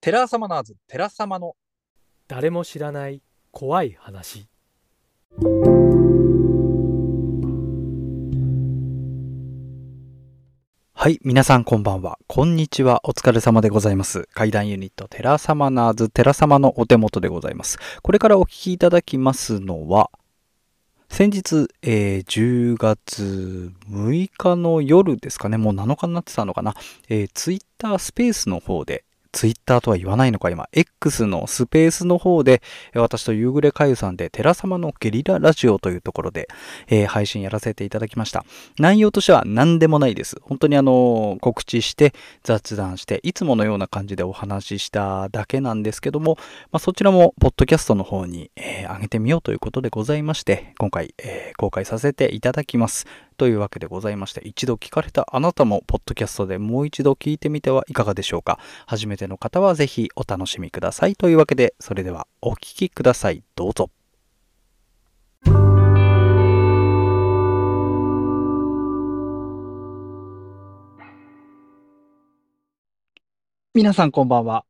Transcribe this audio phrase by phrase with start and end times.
[0.00, 1.56] テラサマナーズ、テラ様の
[2.28, 4.46] 誰も知らない怖い話
[10.92, 12.18] はい、皆さんこんばんは。
[12.28, 13.00] こんにちは。
[13.04, 14.28] お疲れ様でございます。
[14.32, 17.78] 怪談ユニット、テラサマナーズ、テラ様のお手元でございます。
[18.02, 20.10] これからお聞きいただきますのは、
[21.08, 26.74] 先日、えー10月6日の夜ですかね、もう7日になってたのかな、
[27.08, 29.04] えー、ツイッタースペースの方で、
[29.36, 32.62] ツイッターとは言わないのか、今、X のスペースの方で、
[32.94, 36.48] 私と夕暮れかゆさんで、テラ様のゲリララジオというところで、
[36.88, 38.46] えー配信やらせていただきました。
[38.78, 40.36] 内容としては何でもないです。
[40.40, 46.38] 本当にあの、告知して、雑談して、いつものような感じでお話ししただけなんですけども、
[46.72, 53.06] まあ、そちらも、ポッドキャストの方に、えー上げてみようということでございまして、今回、えー公開させていただきます。
[53.36, 58.58] というわけでございまして、一度聞かれたあなたも、ポッドキャストでもう一度聞いてみてはいかがでしょうか。
[58.86, 61.16] 初めての方はぜひお楽しみください。
[61.16, 63.42] というわけで、それではお聞きください。
[63.54, 63.90] どうぞ。
[73.74, 74.64] 皆さんこんばんは。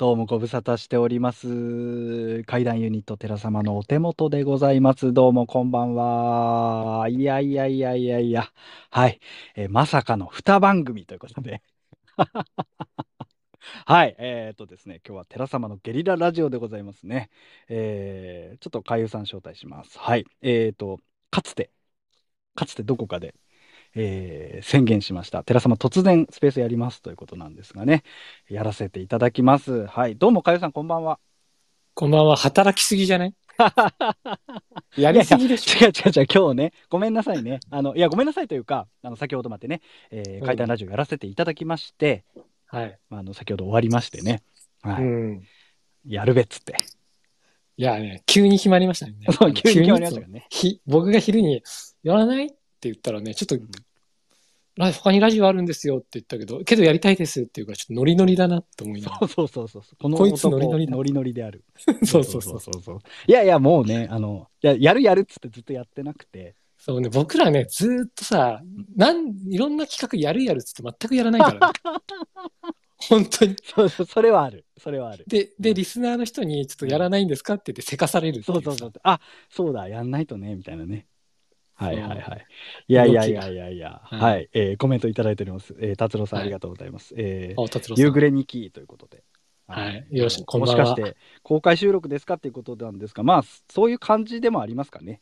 [0.00, 2.42] どうもご無沙汰しております。
[2.44, 5.12] 怪談ユニット寺様のお手元でございます。
[5.12, 7.06] どうもこんばんは。
[7.10, 8.50] いやいやいやいやいや。
[8.90, 9.20] はい。
[9.56, 11.62] えーまさかの2番組ということで。
[13.84, 14.16] はい。
[14.18, 17.28] えーっとですね、今日は寺様のゲリララジオでございますね。
[17.68, 19.98] えーちょっと海遊さん招待します。
[19.98, 20.24] はい。
[20.40, 20.98] えーっと、
[21.30, 21.70] かつて、
[22.54, 23.34] かつてどこかで、
[23.94, 25.42] えー宣言しました。
[25.42, 28.02] 寺様突然スペースやりますということなんですがね、
[28.48, 29.86] やらせていただきます。
[29.86, 30.16] はい。
[30.16, 31.18] どうも、かゆさん、こんばんは。
[31.94, 33.34] こんばんは働きすぎじゃない
[34.96, 37.60] やりすぎでしょ違う違う違う、今日ね、ごめんなさいね。
[37.70, 42.24] あの、いや、ごめんなさいというか、あの、先ほどまでね、えー、うん怪談ラジオやらせていただきまして、
[42.66, 44.42] はい、まああの、先ほど終わりましてね、
[44.82, 45.02] はい。
[45.02, 45.42] うん
[46.06, 46.76] やるべっつって。
[47.76, 50.46] いやね急に決まりましたねそう、急に決まりましたね。
[50.50, 51.62] ひ僕が昼に
[52.02, 53.58] 「やらない?」って言ったらねちょっと
[54.76, 59.96] 「ラ他にラジオあるんですよ」って言ったけど「けどやりたいです」っていうからちょっとノリノリだなって思いながそうそうそうそう。
[60.00, 61.64] このこいつ男ノリノリだノリノリである。
[61.86, 62.98] ら そうそうそうそうそう。
[63.26, 66.54] いやいや、もうね、あの、いや、やるやるっつってずっとやってなくて。
[66.80, 68.62] そうね僕らねずーっとさ
[68.96, 71.74] なんいろんな企画やるやるっつって全くやらないから、ね、
[72.96, 74.64] 本当にそうそう、それはある。
[74.78, 75.24] それはある。
[75.26, 78.92] ででリスナーの人に「ちょっとやらないんですか?」って言ってせかされるそうそうそう。
[79.02, 79.20] あ、
[79.50, 81.06] そうだ、やんないとね、みたいなね。
[81.80, 82.46] はいはいはい。
[82.88, 84.02] いやいやいやいやいや。
[84.04, 84.50] はいはい。
[84.52, 85.74] えーコメントいただいております。
[85.80, 87.14] えー達郎さんはいありがとうございます。
[87.16, 89.24] えーあ達郎さん夕暮れ日記ということで。
[89.66, 95.20] はいよろしくこんばんはもしかして、公開収録ですかっていうことなんですが、まあ、そういう感じでもありますかね。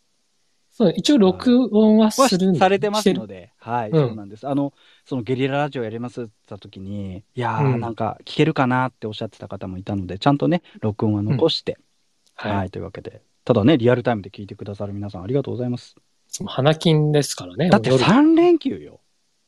[0.70, 4.48] そう一応録音ははするんだされてますので、はい、うんそうなんです。
[4.48, 4.72] あの、
[5.04, 11.78] そのゲリララジオやりますって言った時に、いやー、うんなんか聞けるかなっておっしゃってた方もいたので、ちゃんとね、録音は残して、
[12.34, 15.96] はい、はい、というわけで、ただね、リアルタイムで聞いてくださる皆さんありがとうございます。
[16.28, 17.68] その花金ですからね。
[17.70, 19.00] だって夜3連休よ。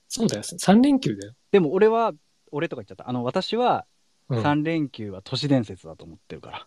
[0.09, 0.43] そうだよ。
[0.43, 1.35] 3連休だよ。
[1.53, 2.13] でも俺は、
[2.51, 3.09] 俺とか言っちゃった。
[3.09, 3.87] あの、私は
[4.29, 6.67] うん、あ3連休は都市伝説だと思ってるから。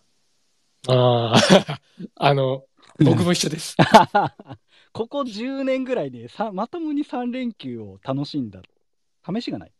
[0.87, 1.77] あー、
[2.15, 2.65] あの、
[2.99, 3.75] 僕も一緒です。
[4.91, 8.61] ここ10年ぐらいでさまともに3連休を楽しんだ
[9.25, 9.71] 試しがない。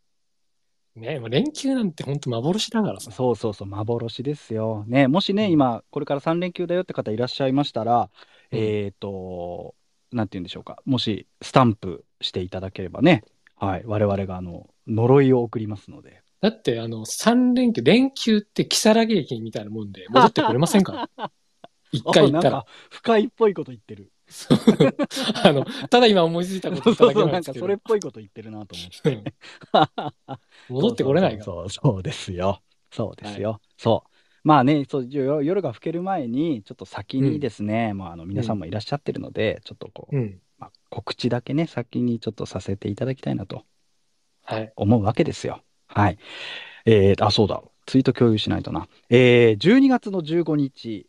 [0.96, 3.10] ねもう連休なんて本当幻だからさ。
[3.10, 4.84] そうそうそう、幻ですよ。
[4.86, 8.10] ね、もしね、うん今、これから3連休だよって方いらっしゃいましたら、
[8.50, 9.74] うんえっ、と、
[10.14, 13.24] なんて言うんでしょうか、もしスタンプしていただければね、
[13.56, 16.22] はい、我々があの呪いを送りますので。
[16.40, 21.30] だって、あの、3連休、連休って木更木駅みたいなもんで戻ってこれませんから。
[21.90, 22.66] 一回行ったらあなんか。
[22.90, 24.10] 深いっぽいこと言ってる。
[25.44, 29.10] あの、ただ今思いついたことそうそうなんんかそれっ、ぽいこと言ってるなと思って。
[29.10, 29.24] うん
[30.68, 31.44] 戻ってこれないから。
[31.44, 32.62] そうそうそうそうですよ。
[32.90, 33.60] そうですよ。
[33.76, 34.13] そう。
[34.44, 40.40] まあね、そう夜夜が更ける前に、ちょっと先にですね、まあ、あの皆さんもいらっしゃってるので、ちょっとこう、うん。
[40.58, 43.64] まあ、告知だけね、先にちょっとさせていただきたいなと
[44.44, 44.72] はい。
[44.76, 45.62] 思うわけですよ。
[45.88, 46.18] はい。
[46.84, 47.62] えー、あ、そうだ。
[47.86, 48.86] ツイート共有しないとな。
[49.08, 51.06] えー、12月の15日、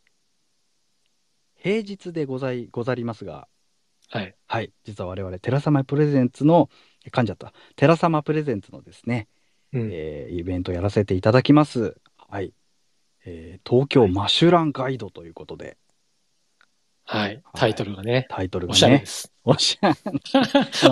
[1.58, 3.48] 平日でござい、ござりますが、
[4.10, 4.36] はい。
[4.48, 6.70] はい、実は我々、テラサマプレゼンツの、
[7.06, 9.28] え噛んじゃった、テラサマプレゼンツのですね、
[9.74, 9.90] うん。
[9.92, 11.98] えーイベントやらせていただきます。
[12.30, 12.54] はい。
[13.26, 15.78] えー東京マシュランガイドということで、
[17.06, 17.44] はい。
[17.54, 19.32] タイトルがね、タイトルがおしゃれねで、す。
[19.44, 19.96] おしゃれ。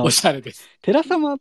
[0.03, 0.69] おしゃれです。
[0.81, 1.37] テラサマ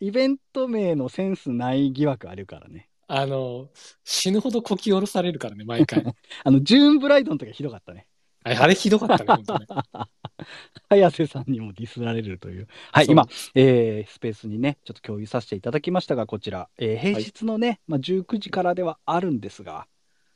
[0.00, 2.88] イベント名のセンスない疑惑あるからね。
[3.06, 3.68] あの、
[4.02, 6.04] 死ぬほどこき下ろされるからね、毎回。
[6.44, 8.06] あの、ジューンブライドの時はひどかったね。
[8.42, 9.66] あれあれひどかったね、本当ね。
[10.90, 12.66] 早瀬さんにもディスられるという。
[12.92, 19.86] はい、今、えースペースにね、ちょっと共有させていただきましたが、こちら、えー平日のね、まあ、19時からではあるんですが、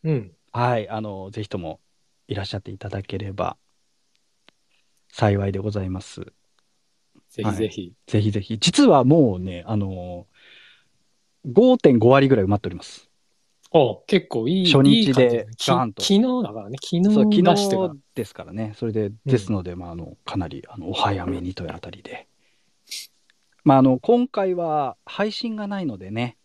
[0.05, 0.33] うん。
[0.53, 1.81] はい、あの、ぜひとも
[2.27, 3.57] いらっしゃっていただければ
[5.13, 6.21] 幸いでございます。
[7.31, 7.93] ぜひぜひ。
[8.07, 8.59] ぜひぜひ。
[8.59, 10.27] 実はもうね、あの
[11.47, 13.09] 5.5割ぐらい埋まっております。
[13.71, 14.73] お結構いい。
[14.73, 17.77] 初日でいい感じだねきガーンと昨日だからね、昨そう、日出して。
[18.15, 18.73] ですからね。
[18.77, 22.27] それで、ですので、まあ、あの、かなり、あの、お早めにというあたりで。
[23.65, 26.39] まあ、あの、今回は配信がないのでね、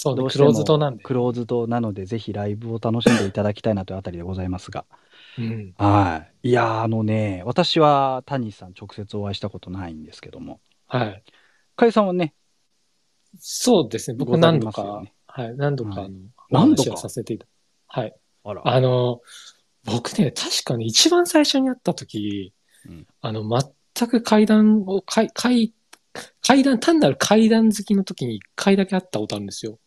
[0.00, 1.02] そうね、どうしてもクローズドなんで。
[1.02, 4.84] クローズドなので、ぜひライブを楽しんでいただきたいなというあたりでございますが。
[5.36, 5.74] うん。
[5.76, 6.50] はい。
[6.50, 11.24] いやー、あのね、私は谷さん直接お会いしたことないんですけども、はい。
[11.74, 12.32] かいさんはね、
[13.40, 16.16] そうですね、僕何度か、ねはい、何度か、はいあの、
[16.50, 16.96] 何度か？
[16.96, 17.46] させていた。
[17.88, 18.14] はい。
[18.44, 19.20] あら、あの、
[19.84, 22.52] 僕ね、確かね、一番最初に会った時、
[22.86, 23.42] うんあの、
[23.94, 25.74] 全く階段を、階、階、
[26.40, 29.80] 階段、単なる階段好きの時に一回だけ会ったことあるんですよ。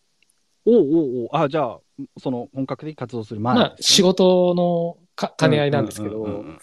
[0.65, 1.29] おうおうおう。
[1.33, 1.79] あ、じゃあ、
[2.17, 6.59] その本格的活動する前まあ、仕事のか兼ね合いなんですけど、うんうんうん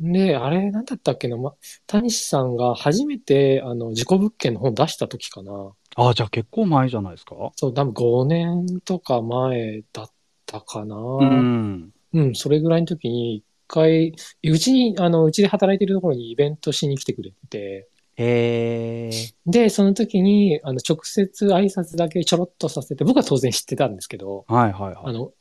[0.00, 0.12] うん。
[0.12, 1.54] で、あれ、なんだったっけな、ま、
[1.86, 5.72] 谷さんが初めて、あの、自己物件の本出した時かな。
[5.96, 7.34] あ、じゃあ結構前じゃないですか？
[7.56, 10.10] そう、多分5年とか前だっ
[10.46, 10.96] たかな。
[10.96, 11.92] うん。
[12.14, 19.32] うん、それぐらいの時に、一回、うちに、あの、うちで働いてるところにイベントしに来てくれてて、へー。
[19.46, 24.96] で、その時に、あの、直接挨拶だけちょろっとさせて、僕は当然知ってたんですけど、はいはいはい。
[25.04, 25.32] あの、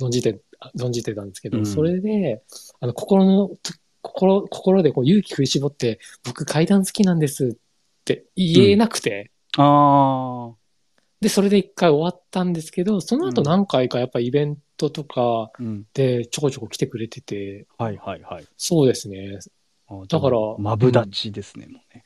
[0.00, 2.42] 存じて、あ存じてたんですけど、うんそれで、
[2.80, 3.50] あの、心の、
[4.02, 10.52] 心、心でこう勇気振り絞って、僕階段好きなんですって言えなくて、あ
[11.20, 15.62] で、それで一回終わったんですけど、その後うん何回かやっぱイベントとかー。
[15.62, 15.86] うん。
[15.94, 18.44] でちょこちょこ来てくれてて、はいはいはい。
[18.56, 19.38] そうですね。
[19.88, 22.04] あだからマブダチですね、もうね。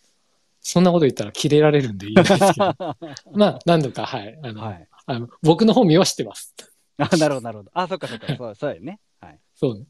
[0.61, 2.47] そんなこと言ったらキレられるんでいいんですけど。
[3.33, 4.39] まあ、何度か、はい。
[4.43, 4.89] あの、はい。
[5.07, 6.55] あの僕の本名は知ってます。
[6.99, 7.71] あ、なるほどなるほど。
[7.75, 8.37] あ、そっかそっか。
[8.37, 9.01] そうそうやね。
[9.21, 9.39] はい。
[9.55, 9.87] そう、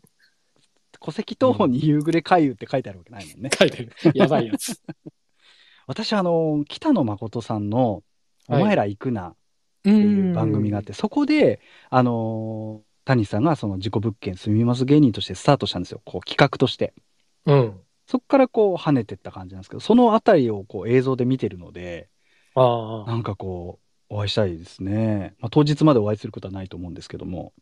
[1.01, 3.51] 戸籍謄本に夕暮れ回遊って書いてあるわけないもんね。
[3.59, 3.93] 書いてる。
[4.15, 4.81] やばいやつ。
[5.87, 8.03] 私、あの、北野誠さんの、
[8.49, 9.35] おはい前ら行くなっっ
[9.83, 16.01] てていう番組があって、そこで、あのー谷さんがその自己物件住みます芸人としてスタートしたんですよ。
[16.05, 16.95] こう企画として。
[17.47, 17.81] うん。
[18.11, 22.09] そこからこう跳ねてった感じなんですけど、そのあたりをこう映像で見てるので、
[22.57, 23.79] ああ、なんかこ
[24.11, 25.37] う、お会いしたいですね。
[25.39, 27.53] まあ、当日までお会いすることはないと思うんですけども、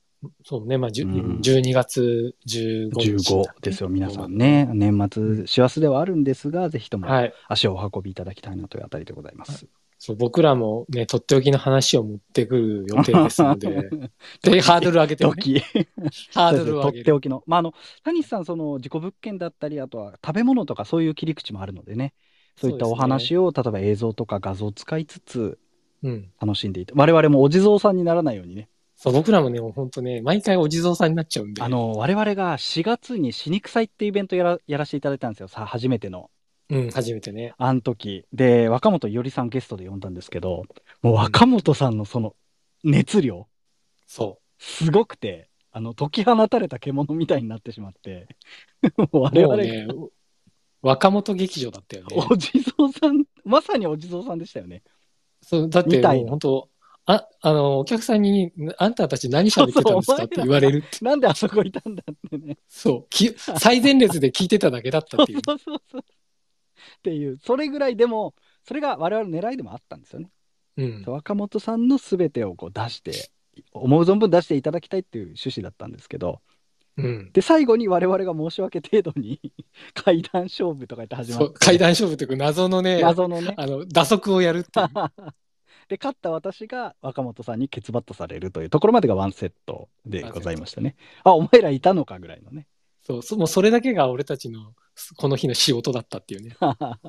[0.42, 0.78] そうね。
[0.78, 3.70] まあ、じゅうん12月15日だっ15け。
[3.70, 4.68] ですよ、皆さんね。
[4.72, 7.32] 年末、師走ではあるんですが、ぜひともはい。
[7.48, 9.66] 足をお運びいただきたいなというあたりでございます。
[10.08, 13.68] そう、僕らもね、とっておきの話を持ってくる予定ですので、
[14.42, 15.60] で、ハードル上げてね、時
[16.32, 17.02] ハードル上げる。
[17.02, 17.42] っておきの。
[17.46, 17.74] まあ、あの、
[18.04, 22.14] 谷さん、その自己物件だったり、あとは食べ物とかそういう切り口もあるのでね、
[22.56, 25.58] そういったお話を、例えば映像とか画像を使いつつ
[26.02, 26.30] うん。
[26.40, 31.62] 楽しんでいて、我々もお地蔵さんにならないようにね、そう、僕らもね、本当ね、毎回お地蔵さんになっちゃうんで。
[31.62, 36.30] あの、我々が4月に死肉祭っていうイベントやらやらせていただいたんですよ、さ初めての。
[36.70, 37.54] うん、初めてね。
[37.56, 38.26] あの時。
[38.32, 40.64] で、若本伊織さんゲストで呼んだんですけど、
[41.02, 42.34] もう若本さんのその
[42.84, 43.48] 熱量、
[44.06, 48.28] そすごくて、あの、解き放たれた獣みたいになってしまって、
[48.96, 49.20] もうう。
[49.22, 49.86] 我々、もうね、
[50.82, 52.16] 若元劇場だったよね。
[52.30, 54.82] お地蔵さん、まさにお地蔵さんでしたよね。
[55.42, 56.68] そう、だって本当、
[57.06, 60.84] あ、あの、お客さんに、あんたたち何喋ってたんですかって言われる。
[61.00, 62.58] なんであそこいたんだってね。
[62.68, 63.06] そう。
[63.08, 65.40] き最前列で聞いてただけだったっていう。
[65.46, 66.04] そうそうそう。
[66.96, 70.30] っていう、それぐらいでも、それが我々の狙いでもあったんですよね。
[70.76, 71.04] うん。
[71.06, 73.30] 若本さんの全てをこう出して、
[73.72, 76.40] 思う存分出していただきたいっていう趣旨だったんですけど、
[76.96, 77.30] うん。
[77.32, 79.40] で、最後に我々が申し訳程度に
[79.94, 83.54] 階段勝負とか言って始まって、階段勝負というか謎のね、謎のね。
[83.56, 84.88] あの、打足をやるっていう。
[85.88, 90.96] で、勝った私が若本さんにケツバットされるというところまでがワンセットでございましたね。
[91.24, 92.66] あ、お前らいたのかぐらいのね。
[93.04, 94.74] そう、そもうそれだけが俺たちの
[95.16, 96.56] この日の仕事だったっていうね。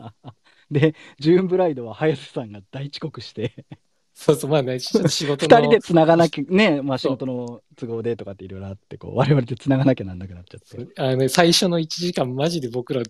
[0.72, 3.66] で、ジューンブライドは早瀬さんが大遅刻して、
[4.14, 5.58] そうそう、まあね、ちょっと仕事の。
[5.58, 11.02] 二人で繋がなきゃ、ね、まあ仕事の都合でとかっていろいろあって、こう、我々で繋がなきゃなんなくなっちゃって。
[11.02, 13.02] あのね、最初の1時間マジで僕ら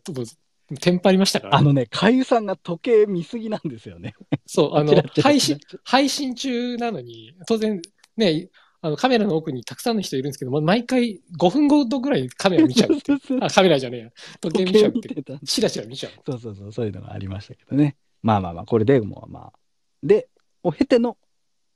[0.81, 4.13] テンパりましたから、あのね、かゆさんが時計見すぎなんですよね。
[4.45, 7.81] そう、あの 配信配信中なのに、当然
[8.15, 8.49] ね、
[8.81, 14.09] あのカメラの奥にたくさんの人いるんですけど、ま毎回5分ごとぐらいカメラ見ちゃうってあ、カメラじゃねえや。
[14.39, 15.23] 時計見ちゃうっていう。
[15.23, 16.13] 時計見ちゃう。
[16.25, 17.97] そうそうそう、そういうのがありましたけどね。
[18.21, 19.53] まあまあまあ、これでもうまあ、
[20.01, 20.29] で、
[20.63, 21.17] を経ての、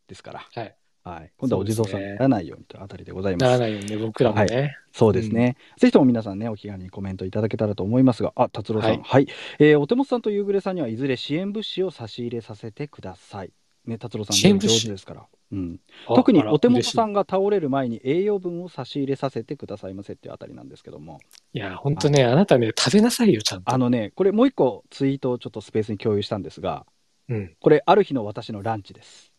[0.07, 0.47] ですから。
[0.53, 0.75] はい。
[1.03, 1.31] はい。
[1.37, 3.43] 今度はお地蔵さんにならないようにというあたりでございます。
[3.43, 4.77] ならないよね、僕らもね。
[4.93, 5.57] そうですね。
[5.77, 8.91] ぜひとも皆さんね、お気軽にコメントいただけたらと思いますが、あ、達郎さん。
[8.91, 9.27] ははいい。
[9.59, 13.51] えーお手元さんと夕暮れさんにはいずれ支援物資を差し入れさせてください。
[13.85, 15.27] ね、達郎さん、上手ですから。
[15.53, 15.79] うん。
[16.07, 21.19] あ特にお手元さんが倒れる前に栄養分を差し入れさせてくださいませっていうあたりなんですけども。
[21.53, 23.71] いいや、本当ね、あなたね、食べなさいよ、ちゃんと。
[23.71, 26.85] あのね、これもう一個ツイートをちょっとスペースに共有したんですが、
[27.29, 27.55] うん。
[27.59, 29.31] これある日の私のランチです。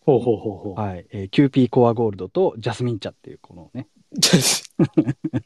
[0.00, 0.80] ほうほうほうほう。
[0.80, 1.06] はい。
[1.10, 3.88] えー、キューピーコーワゴールドとジャスミン茶っていうこのね。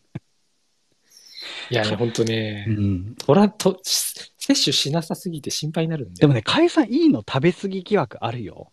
[1.70, 3.14] いやね、本当ねう、ん。
[3.16, 6.20] 取らと、し摂取しなさすぎて心配になるんで。
[6.20, 8.72] でもね、かえさんいいの食べ過ぎ疑惑あるよ。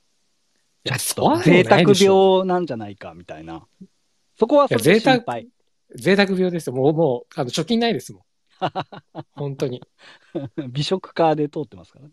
[0.85, 3.65] いや、ちそと贅沢病なんじゃないかみたいな。
[4.37, 5.47] そこはそれで心配。
[5.95, 6.75] 贅沢病ですよ。
[6.75, 8.23] もう、もう、あの、貯金ないですもん。
[9.33, 9.81] 本当に。
[10.69, 12.11] 美食家で通ってますからね。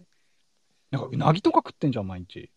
[0.90, 2.50] なんかうなぎとか食ってんじゃん、毎日。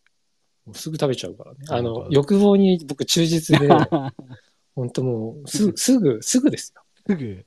[0.65, 1.60] もうすぐ食べちゃうからね。
[1.69, 3.67] あの欲望に僕忠実で、
[4.75, 6.84] 本当もう、すぐ、すぐ、すぐですよ。
[7.07, 7.45] すぐ？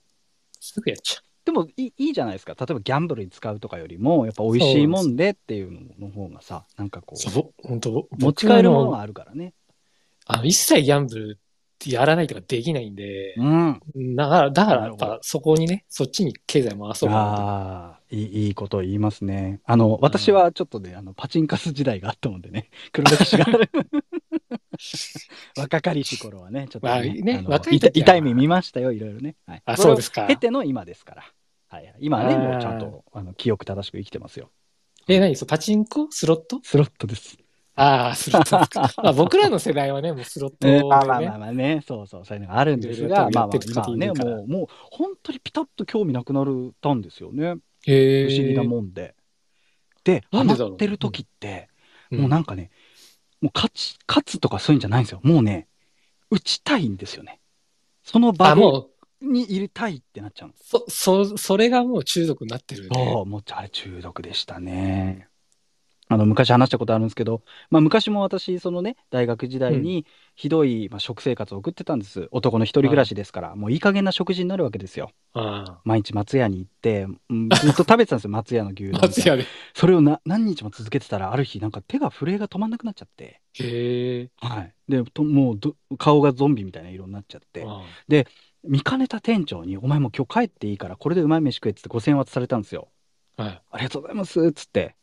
[0.60, 2.54] すぐやっちゃでもいいいいじゃないですか。
[2.58, 7.66] 例えばギャンブルに使うとかよりも、やっぱ美味しいもんでっていうのの方がさ、なんかこう。
[7.66, 9.54] 本当持ち帰るものがあるからね。
[10.26, 11.38] あの、一切ギャンブル
[11.86, 13.80] やらないとかできないんで、うん。
[14.14, 19.62] だから、だからやっぱそこにね、そっちに経済回そうああ、いいいいこと言いますね。
[19.64, 23.70] あの、私はちょっとね、あの、パチンカス時代があったもんでね、黒歴史がある。
[25.56, 27.22] 若かりし頃はね、ちょっとね、
[27.70, 29.36] 痛痛い目見ましたよ、いろいろね。
[29.46, 31.24] はい、あそうですか経ての今ですから。
[31.68, 34.50] はいはい、今はね、もうちゃんとあの記憶正しく生きてますよ。
[35.06, 36.08] え、何そう、パチンコ？
[36.10, 36.60] スロット？
[36.62, 37.36] スロットです。
[37.74, 38.92] ああ、スロットですか。
[39.02, 40.82] まあ僕らの世代はね、もうスロットでね。
[40.82, 47.44] ねまあまあまあまあね、そうそう、そういうのがあるんですが、まあまあ今はね、もう、もう本当にピタッと興味なくなるたんですよね。
[47.44, 49.14] 不思議なもんで。
[50.04, 51.68] で、ハマってる時って、
[52.10, 52.70] うんもうなんかね、
[53.42, 55.20] もう勝ち、勝つとかそういうんじゃないんですよ。
[55.22, 55.68] もうね、
[56.30, 57.38] 打ちたいんですよね。
[58.02, 58.62] その場あ、で
[59.20, 60.54] に入れたいってなっちゃうの？
[60.60, 62.88] そ、そ、それがもう中毒になってるね。
[62.92, 65.28] そう、もうあれ中毒でしたね。
[66.10, 72.28] あの、昔話したことあるんですけど、まあ昔も私、そのね、大学時代にひどい、まあ、食生活を送ってたんです。
[72.30, 75.10] 男の一人暮らしですから、もういい加減な食事になるわけですよ。
[75.34, 79.00] あ毎日松屋に行って、うんずっと食べてたんですよ、 松屋の牛丼みあ。
[79.00, 79.16] たいな。
[79.16, 79.44] 松屋で。
[79.74, 84.30] それをな何日も続けてたら、ある日、なんか手が震えが止まんなくなっちゃって、へえ。
[84.38, 84.74] はい。
[84.88, 87.82] で、ともうど顔がゾンビみたいな色になっちゃって、あ
[88.68, 92.88] 見かねた店長に、お前もう今日帰っていいから、これでうまい飯食えっつって5000円渡されたんですよ。
[93.38, 93.62] あはい。
[93.70, 94.96] ありがとうございますっつって。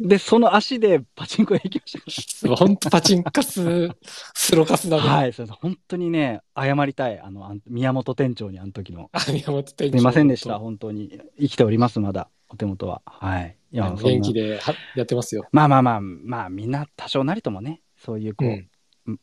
[0.00, 3.88] で、その足でパチンコへ行きましたかほんとパチンカス、
[4.34, 5.02] スロカスだら。
[5.02, 5.08] ね。
[5.08, 7.18] はい、そうです本当にね、謝りたい。
[7.18, 9.10] あの、あん宮本店長に、あの時の。
[9.12, 9.92] あ、宮本店長。
[9.92, 11.20] すみませんでした、本当に。
[11.40, 13.02] 生きております、まだ、お手元は。
[13.06, 13.56] はい。
[13.72, 15.48] いや、元気ではやってますよ。
[15.50, 18.70] まあまあまあ、まあみんな多少なりともね、そういうこう、うん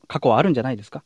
[0.07, 1.03] 過去はあるんじゃないですか。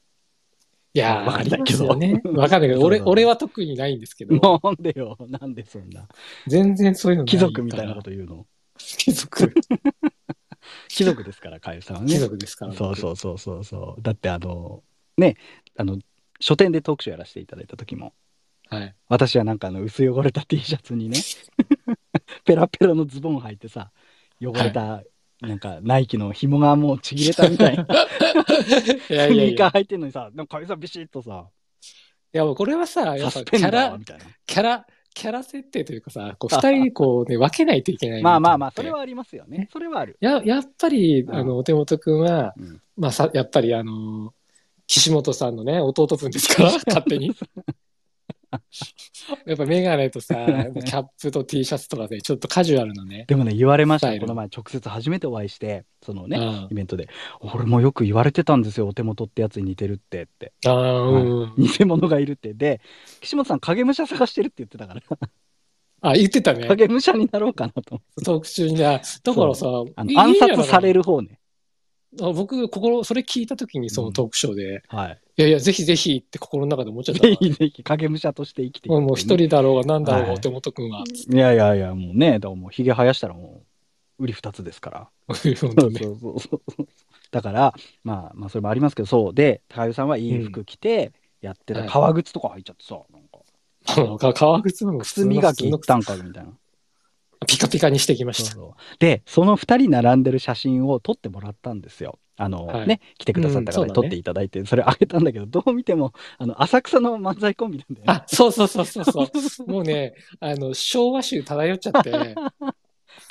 [0.93, 2.22] いやー、わかんないけどね。
[2.25, 6.08] わかんないけど、俺、俺は特にないんですけど、なんでよ、なんでそんな。
[6.48, 8.48] 全然そういうの貴族みたいなこと言うの。
[8.77, 9.53] 貴族。
[10.88, 12.13] 貴族ですから、かゆさんはね。
[12.13, 12.74] 貴族ですから。
[12.74, 14.01] そうそうそうそうそう。
[14.01, 14.84] だってあの、
[15.17, 15.36] ね、
[15.77, 16.00] あの、
[16.39, 18.13] 書店でトークショーやらせていただいた時も、
[18.72, 18.75] う。
[18.75, 18.96] はい。
[19.08, 21.19] 私はなんかあの薄汚れた T シャツにね、
[22.46, 23.91] ペラペラのズボン履いてさ、
[24.41, 25.03] 汚れた、
[25.41, 29.67] なんかナイキの紐がもうちぎれたみたいな いやスニーカいやいや。
[29.67, 31.48] ー履いてんのにさ、なんかかゆさんビシッとさ、
[32.34, 34.25] いや、もうこれはさ、やっぱサスペンダキャラー、みたいな。
[34.46, 39.67] キャラ、キャラ設定というかさ、こう二人こうね、分けないといけないなまあまあまあ、と思ってそれはありますよね。
[39.72, 40.17] それはある。
[40.19, 44.34] や、やっぱり、うんあの、お手元くんは、うんまあさ、やっぱりあの、
[44.86, 47.31] 岸本さんのね、弟分ですから、勝手に。
[49.46, 50.36] やっぱメガネとさ、
[50.86, 53.25] キャップと T シャツとかで、ちょっとカジュアルなね。
[53.27, 54.18] でもね、言われました。
[54.20, 57.10] この前、直接初めてお会いして、そのね、うんイベントで。
[57.41, 60.53] 俺もよく言われてたんですよ、お手元ってやつに似てるってって。
[60.65, 61.53] ああ、うん。
[61.58, 62.53] 偽物がいるって。
[62.53, 62.82] で、
[63.22, 65.01] 岸本さん、影武者探してるって言ってたから、
[66.01, 66.65] あ、言ってたね。
[66.68, 68.25] 影武者になろうかなと思って。
[68.25, 69.01] トーク中にだか
[69.46, 71.00] らさ、あの暗殺される。
[71.00, 71.38] る方ね。
[72.22, 75.20] あ僕、心、それ聞いたときにそのトークショーで、はい。
[75.38, 77.30] いやいや、ぜひぜひって心の中で思っちゃったわ。
[77.30, 81.04] ぜひぜひ、影武者として生きていくもうもう一人だろうが何だろうが、はいお手元くんは。
[81.04, 83.63] いやいやいや、もうね、だもう、ひげ生やしたらも
[84.20, 85.10] う、売り二つですから。
[85.28, 86.00] 本そ当ね。
[86.00, 86.88] うそうそうそう。
[87.32, 87.74] だから、
[88.04, 89.34] まあ、まあ、それもありますけど、そう。
[89.34, 96.51] で、高湯さんはいい服着て、やってた、はい革靴とか履いちゃってさ、なんか、 革靴も靴磨き行ったんか、みたいな。
[97.48, 98.51] ピカピカにしてきました。
[98.51, 102.19] そうそうで、その二人並んでる写真を撮ってもらったんですよ。
[102.36, 108.13] あの、はいね、来てくださった方に撮っていただいて、それあげたんだけど、どう見ても、あの、浅草の漫才コンビなんだよね。
[108.13, 109.69] あ、そうそうそうそうそう。
[109.69, 112.36] もうね、あの、昭和集漂っちゃって、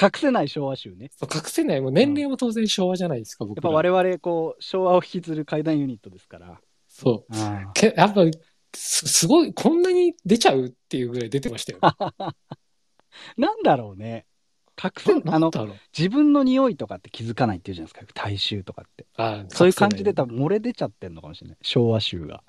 [0.00, 1.11] 隠せない昭和集ね。
[1.17, 1.81] そう隠せない。
[1.81, 3.93] もう年齢も当然昭和じゃないですか、僕やっぱら。
[3.93, 6.61] 我々、こう、昭和を引きずる怪談ユニットですから。
[6.87, 7.33] そう。
[7.35, 8.25] あけやっぱ、
[8.75, 11.79] すすごい、こんなに出ちゃうっていうぐらい出てましたよ。
[13.37, 14.27] なんだろうね。
[14.83, 18.12] 隠せ、あの、なんだろう自分の匂いとかって気づかないっていうじゃないですか。
[18.15, 19.07] 体臭とかって。
[19.17, 20.37] あそういう感じで多分。
[20.37, 21.59] 分漏れ出ちゃってんのかもしれない。
[21.62, 22.43] 昭和集が。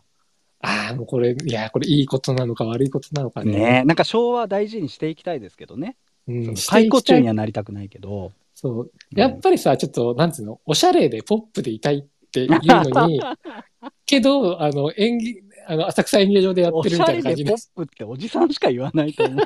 [0.61, 3.51] ああ、もうこれ、いや、これいいことなのか悪いことなのかね。
[3.51, 3.85] ねえ。
[3.85, 5.95] なんか昭和大事にしていきたいですけどね。
[6.27, 6.55] うん。
[6.67, 8.33] 解雇中にはなりたくないけど。
[8.53, 8.91] そう。
[9.15, 13.21] やっぱりさ、ちょっと、なんつうの、おしゃれでポップでいたいっていうのに、
[14.05, 17.51] けど、あの、演技、あの、浅草演芸場でやってるみたいな感じで。
[17.51, 19.45] でポップっておじさんしか言わないと思う。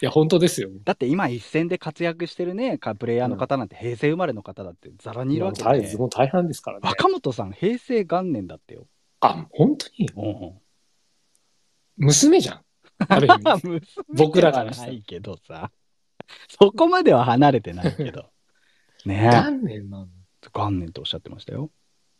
[0.00, 0.70] いや、本当ですよ。
[0.84, 6.88] だって今一戦で活躍してるね、かプレイヤーの方なんて平成生まれの方だってザラにいるわけで、もう大もう大半ですからね。
[6.88, 8.86] 若本さん平成元年だってよ。
[9.18, 10.08] あ、本当に？
[10.14, 10.58] うん
[11.96, 12.60] 娘じゃん。
[13.08, 13.80] ある意味。
[14.16, 15.72] 僕らからしたらないけどさ。
[16.48, 18.30] そこまでは離れてないけど。
[19.06, 20.08] ね元年なの？
[20.44, 20.48] え。
[20.52, 21.70] 元年とおっしゃってましたよ。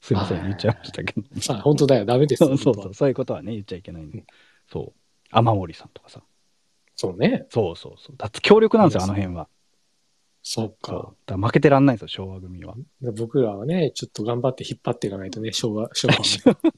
[0.05, 1.55] すいません、はい言っちゃいましたけど。
[1.55, 2.05] あ、本当だよ。
[2.05, 2.59] ダメですよ。
[2.59, 4.23] そうそうそう、いうことはね、言っちゃいけないんで。
[4.71, 5.01] そう。
[5.31, 6.21] 雨森さんとかさ。
[6.95, 7.47] そうね。
[7.49, 8.17] そうそうそう。
[8.19, 9.49] だって強力なんですよ、あの辺は。
[10.43, 10.77] そっ。
[10.83, 11.15] か。
[11.25, 12.75] だ負けてらんないんですよ、昭和組は。
[13.01, 16.77] で僕らはね、ちょっと頑張って引っ張っていかないとね、昭和、 昭和も。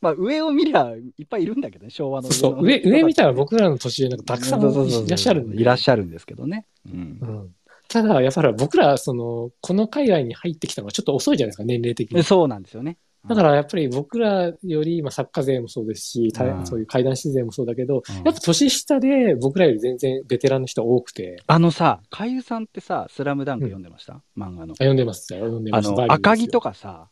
[0.00, 5.56] まあ、上を見りゃいっぱいいるんだけどね、昭和のそう、上、上見たら僕らの年上なんかたくさんいらっしゃるんで。
[5.56, 6.66] いらっしゃるんですけどね。
[6.86, 7.26] うんう。
[7.26, 7.54] ん。
[7.88, 12.22] ただ、やっぱり僕ら、その、この海外に入ってきたのがちょっと遅いじゃないですか、年齢的に。
[12.22, 12.98] そうなんですよね。
[13.26, 24.76] だからやっぱり僕らより、まあ、作家勢もそうですし、たうんそういう怪談師勢もそうだけど、うんやっぱ年下で僕らより全然ベテランの人多くて、あのさ、海優さんってさ、スラムダンク読んでました、漫画のあ。
[24.76, 25.88] 読んでますよ、読んでます。
[25.88, 27.10] あの、赤木とかさ、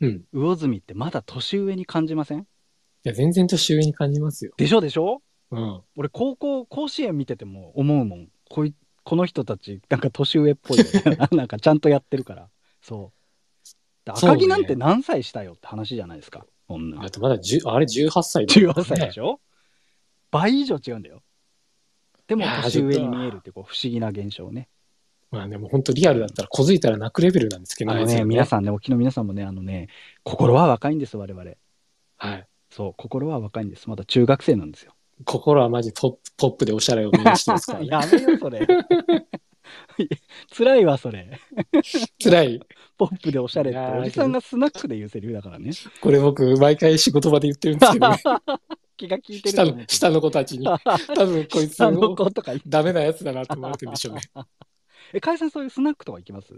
[0.00, 0.10] うん。
[0.10, 2.46] い魚住ってまだ年上に感じません？
[3.04, 4.52] や、全然年上に感じますよ。
[4.56, 5.22] でしょでしょ？
[5.52, 5.80] うん。
[5.96, 8.28] 俺、高校、甲子園見てても思うもん。
[8.50, 11.18] こいこの人たち、なんか年上っぽいよね。
[11.32, 12.48] なんかちゃんとやってるから。
[12.80, 13.12] そ
[14.06, 14.10] う。
[14.10, 16.46] 赤木なんて何歳したよって話じゃないですか。
[16.66, 17.10] こんなあ。
[17.10, 19.40] とまだ10、あれ18歳だね18歳でしょ？
[20.30, 21.22] 倍以上違うんだよ。
[22.26, 24.68] でも年上に見えるってこう不思議な現象ね。
[25.30, 29.88] まあでも本当リアルだったら小づいたら泣くレベルなんですけどあのね、皆さんね、沖の皆さんもね、あのね、
[30.22, 31.50] 心は若いんです、我々。
[32.16, 32.48] はい。
[32.70, 33.88] そう、心は若いんです。
[33.88, 34.93] まだ中学生なんですよ。
[35.24, 37.86] 心はマジポップポップでおしゃれを目指してますから、ね。
[37.86, 38.66] やめよ、それ。
[40.56, 41.40] 辛いわ、それ。
[42.22, 42.60] 辛い。
[42.96, 45.70] ポップでおしゃれっておじさんがスナックで言うセリフだからね。
[46.00, 48.18] これ僕、毎回仕事場で言ってるんですけど、ね、
[48.96, 50.66] 気が利いてる下の子たちに。
[51.14, 54.20] 多分こいつ下の子とかダメなやつだなと思われてるんでしょうね。
[55.12, 56.52] え、かいさんそういうスナックとか行きます？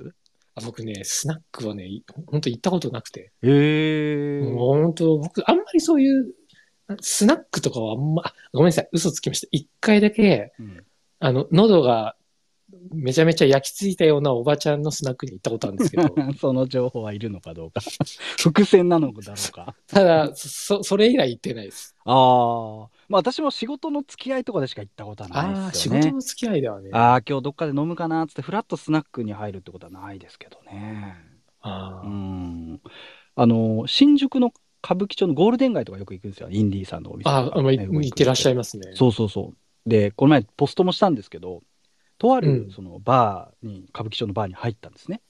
[0.59, 3.33] あ僕ね、スナックはね、い本当行ったことなくて。
[3.42, 6.33] へもう本当、僕、あんまりそういう、
[7.01, 9.49] スナックとかはあんま、あごめんなさい、嘘つきました。
[9.51, 10.85] 一回だけ、うん
[11.18, 12.14] あの、喉が
[12.92, 17.81] めちゃめちゃ焼き付いたようなおばちゃんのスナックに行ったことあるんですけど、 その情報はいるのかどうか。
[18.38, 19.75] 伏線なのだろうか。
[19.87, 21.94] ただ、そ、それ以来行ってないです。
[22.05, 22.88] ああ。
[23.09, 26.03] まあ私も仕事の付き合いとかでしか行ったことはないですよね。
[26.03, 26.90] 仕事の付き合いではね。
[26.92, 31.16] ああ、今日どっかで飲むかなっつって、フラットスナックに入るってことはないですけどね。
[31.16, 32.81] うあーん。
[33.37, 34.53] あの、新宿の
[34.87, 36.49] 歌舞伎町のゴールデン街とかよく行くんですよ。
[36.49, 38.87] インディーさんのお店とかあー、あまあ、行ってらっしゃいますね。
[38.94, 39.90] そうそうそう。
[39.90, 41.62] で、この前ポストもしたんですけど、
[42.18, 45.20] とあうんるそのバーに、歌舞伎町のバーに入ったんですね。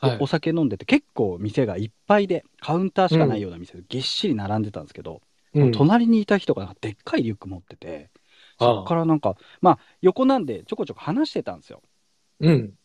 [0.00, 5.20] ではいお酒飲んでて結構店がいっぱいで、カウンターしかないような店でぎっしり並んでたんですけど、
[5.54, 8.10] うん隣にいた人がでっかいリュック持ってて、
[8.58, 11.82] あそっからなんか、まあ横なんでちょこちょこ話してたんですよ。
[12.40, 12.76] うん。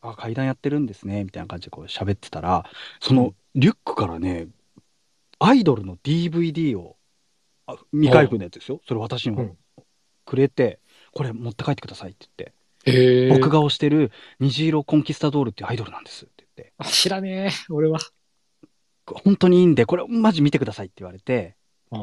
[0.00, 2.64] あ、階段やってるんですね、みたいな感じでこう喋ってたら、
[3.00, 4.48] そのリュックからね、
[5.38, 6.96] アイドルの DVD を、
[7.66, 8.80] あ未開封のやつですよ。
[8.86, 9.58] それ私にもうん
[10.24, 10.80] くれて、
[11.12, 12.52] これ持って帰ってくださいって言っ
[12.84, 13.30] て、へえ。
[13.30, 18.00] 僕が推してる虹色コンキスタドールっていうアイドルなんですって言って、あ、知らねえ、俺は。
[19.06, 21.54] 本当にいいんで、これマジ見てくださいって言われて、
[21.92, 22.00] うん。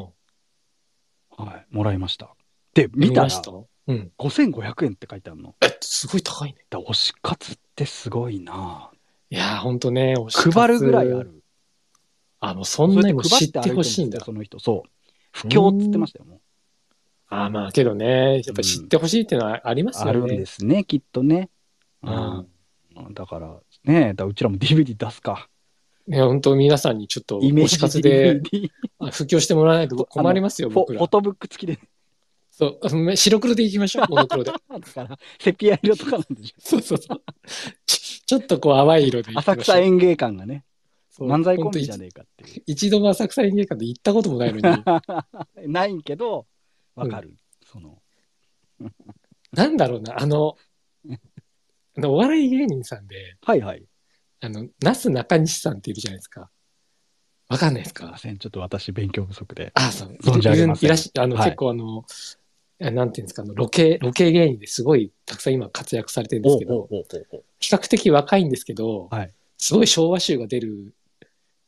[1.36, 2.34] はい、もらいました。
[2.72, 3.50] で、見たらました？
[3.50, 4.10] うん。
[4.18, 5.54] 5500円って書いてあるの。
[5.60, 6.64] え、すごい高いね。
[6.70, 8.90] だ推し活ってすごいな
[9.28, 11.22] いやー、ほんとね、推し活配るぐらいあ。
[11.22, 11.43] る。
[12.50, 14.20] あ、もうそんなにも知ってほしいんだ。
[14.20, 14.58] その人。
[14.58, 14.90] そう。
[15.32, 16.40] 不況っつってましたよ、もう。
[17.28, 20.10] あまあけどね、やっぱ知ってほしいっていうのはありますよね。
[20.10, 21.50] あるんですね、きっとね。
[22.02, 22.46] うん
[22.96, 23.14] うん。
[23.14, 25.48] だから、ねだうちらも DVD 出すか。
[26.06, 28.42] ね、本当皆さんにちょっとイメージ活で
[29.10, 31.06] 布教してもらわないと困りますよ、僕らフォ。
[31.08, 31.80] トブック付きで。
[32.50, 34.52] そうあ、白黒でいきましょう、モノクロで。
[34.68, 36.60] だから、セピア色とかなんでしょ。
[36.60, 37.22] そうそうそう。
[37.86, 40.64] ちちょっとこう淡い色でいきましょう浅草園芸館がね、
[41.20, 42.62] 漫才コンビじゃねえかっていう。
[42.66, 44.62] 一度も浅草演芸館で行ったこともないのに。
[45.72, 46.46] ないけど、
[46.94, 47.34] わかる。
[47.64, 48.02] その、
[49.52, 50.56] なんだろうな、あの、
[51.96, 53.84] あのお笑い芸人さんで、はいはい。
[54.40, 56.50] あの、なす中西さんっているじゃないですか。
[57.48, 58.06] わかんないですか？
[58.06, 58.38] すいません。
[58.38, 59.70] ちょっと私勉強不足で。
[59.74, 60.16] あ、そう。
[60.22, 62.04] 存じ上げませんいらっしあの、はい結構あの、
[62.80, 66.88] あなんていうんですか、あの、ロケ、ロケ芸人ですごいたくさん今活躍されてるんですけど、
[67.60, 70.92] 比較的若いんですけど、はいすごい昭和集が出る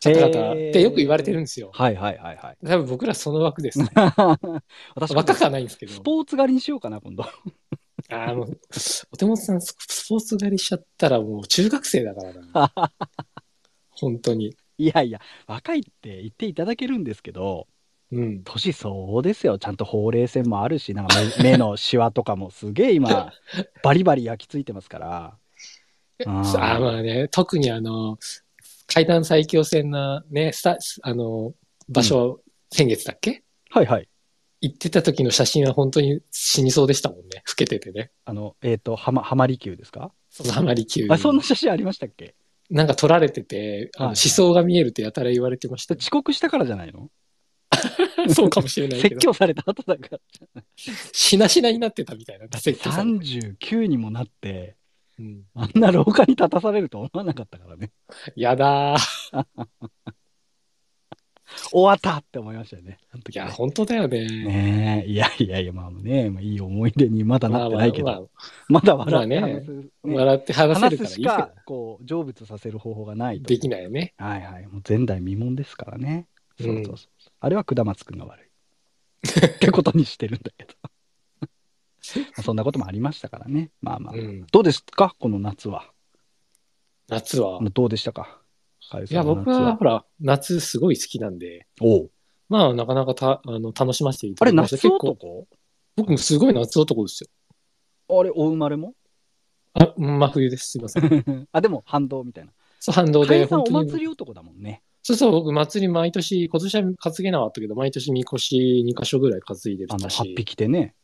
[0.02, 1.70] 方々ってよく言われてるんですよ。
[1.72, 2.56] はいはいはいはい。
[2.66, 3.88] 多分僕らその枠ですね。
[4.94, 6.00] 私若くはないんですけどス。
[6.00, 7.24] ポーツ狩りにしようかな、今度。
[8.11, 8.46] あの、
[9.12, 12.72] お手元さん、ススポーツ狩りしちゃったらもう中学生だからな。
[13.90, 14.54] 本当に。
[14.78, 17.66] いやいや、若いって言っていただけるんですけど、
[18.12, 18.42] うん。
[18.44, 19.59] 年そうですよ。
[19.59, 23.32] ちゃんとほうれい線もあるし、なんか目 目のシワとかもすげえ今、
[23.82, 25.38] バリバリ焼き付いてますから。
[26.24, 28.18] あーあまあね、特にあの、
[28.87, 31.55] 階段最強戦なね、スタ、あの、
[31.88, 32.40] 場所、
[32.72, 33.42] 先月だっけ？
[33.70, 34.09] はいはい。
[34.61, 37.42] 行ってた時の写真は本当に死にそうでしたもんね。
[37.46, 38.11] 老けててね。
[38.25, 40.12] あの、えっ、と、はま、はまり級ですか？
[40.31, 42.35] そのハマり級あ、そんな写真ありましたっけ？
[42.70, 45.99] なんか撮られてて、あのはい思想が見えるってやたら言われてましたよ。
[46.01, 47.11] 遅刻したからじゃないの？
[48.35, 49.14] そうかもしれないけど。
[49.16, 50.18] 説教された後だか
[50.57, 50.62] ら。
[51.12, 52.46] しなしなになってたみたいな。
[52.59, 54.77] 説教されて39にもなって、
[55.18, 57.90] うんあんな廊下に立たされると思わなかったからね。
[58.35, 59.46] やだー。
[61.70, 62.98] 終わったって思いましたよね。
[63.12, 64.26] あのいや、本当だよね。
[64.26, 68.20] ねえ、いやいやいや、まあね、まあ、いい思い出にまだなってないけど、まあ
[68.68, 73.48] まだ笑って話す、ねまあ笑って話せ話るからいいけどすしか、こう、成仏させる方法がないと。
[73.48, 74.14] できないよね。
[74.18, 74.66] はいはい。
[74.66, 76.26] もう前代未聞ですからね。
[76.61, 77.31] そううんそうそう。
[77.40, 78.46] あれは下松くんが悪い。
[79.46, 80.74] ってことにしてるんだけど。
[82.14, 83.70] まあそんなこともありましたからね。
[83.80, 84.14] まあまあ。
[84.14, 84.46] うん。
[84.52, 85.14] どうですか？
[85.18, 85.90] この夏は。
[87.08, 87.60] 夏は？
[87.72, 88.40] どうでしたか？
[89.10, 91.66] いや、僕はほら、夏すごい好きなんで、
[92.48, 94.76] まあ、なかなかたあの楽しませていあれ、ただきました。
[94.76, 95.48] 夏結構、男？
[95.96, 97.28] 僕もすごい夏男ですよ。
[98.20, 98.94] あれ、お生まれも？
[99.74, 100.70] あ、真冬です。
[100.70, 101.48] すいません。
[101.50, 102.52] あ、でも反動みたいな。
[102.78, 103.64] そう、反動で、お。
[103.70, 104.82] 祭り男だもんね。
[105.02, 110.22] そうそう、僕、祭り毎年、今年は担げなかったけど、毎年みこし2箇所ぐらい担いであの、たし。
[110.22, 110.94] 8匹てね。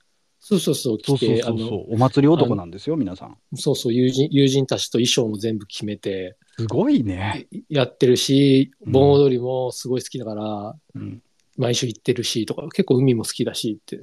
[0.45, 1.95] そうそうそう、そうそう来て、あの、そうそう。
[1.95, 3.39] お祭り男なんですよ、皆さん。
[3.55, 7.47] そうそう、友人、友人たちと衣装も全部決めて、すごいね。
[7.69, 11.23] やってるし、うん盆踊りもすごい好きだから、うん。
[11.57, 14.01] 毎週行ってるし、とか、結構海も好きだしって、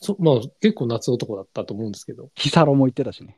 [0.00, 3.36] そまあ、結構夏男だったと思うんですけど、ヒサロも言ってたしね。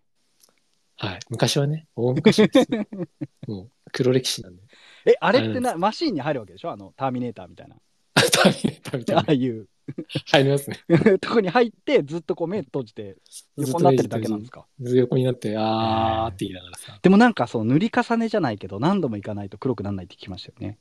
[0.99, 1.19] はい。
[1.29, 2.85] 昔はね、大昔ですよ。
[3.49, 4.63] もう、黒歴史なんで。
[5.07, 6.71] え、あれってな、マシーンに入るわけでしょ？
[6.71, 7.77] あの、ターミネーターみたいな。
[8.15, 9.23] ターミネーターみたいな。
[9.23, 9.69] ああいう
[10.33, 10.79] 入りますね。
[11.21, 13.17] とこに入って、ずっとこう目閉じて、
[13.57, 14.67] 横になってるだけなんですか？
[14.81, 16.99] ずっと横になって、あーって言いながらさ。
[17.01, 20.79] でもなんかそう、塗り重ねじゃないけど、何度もいかないと黒くならないって聞きましたよね。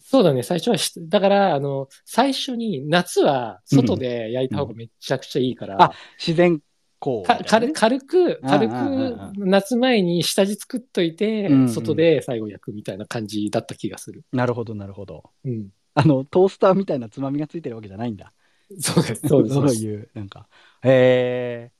[0.00, 6.60] そうだね、最初はし、だから、あの、最初に、夏は外で焼いた方がめちゃくちゃいいから、あ自然
[7.00, 14.24] 光みたいかなね、軽軽く、軽うんうんうんく、夏前に下地作っといてうんうん、外で最後焼くみたいな感じだった気がする。
[14.32, 15.24] なるほど、なるほど。
[15.44, 15.68] うん。
[15.96, 18.32] あの、トースターみたいなつまみがついてるわけじゃないんだ。
[18.80, 19.54] そうです、そうです。
[19.54, 20.48] そそういう、なんか。
[20.82, 21.72] へえ。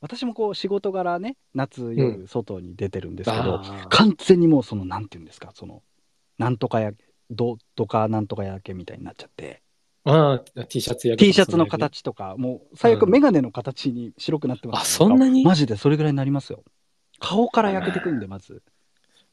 [0.00, 5.82] 私もこう、仕事柄ね、夏、う夜、外に出てるんですけど、あー完全にもうその、なんていうんですか、その、
[6.38, 6.92] なんとかや、
[7.30, 9.62] ど、とかなんとかやけみたいになっちゃって、
[10.04, 11.66] あー、T シャツや T シャツの。
[11.66, 15.44] 形とか、もう、最悪うんメガネの形に白くなってます、あそんなに？
[15.44, 16.62] マジでそれぐらいになりますよ。
[17.18, 18.62] 顔から焼けてくんで、まず。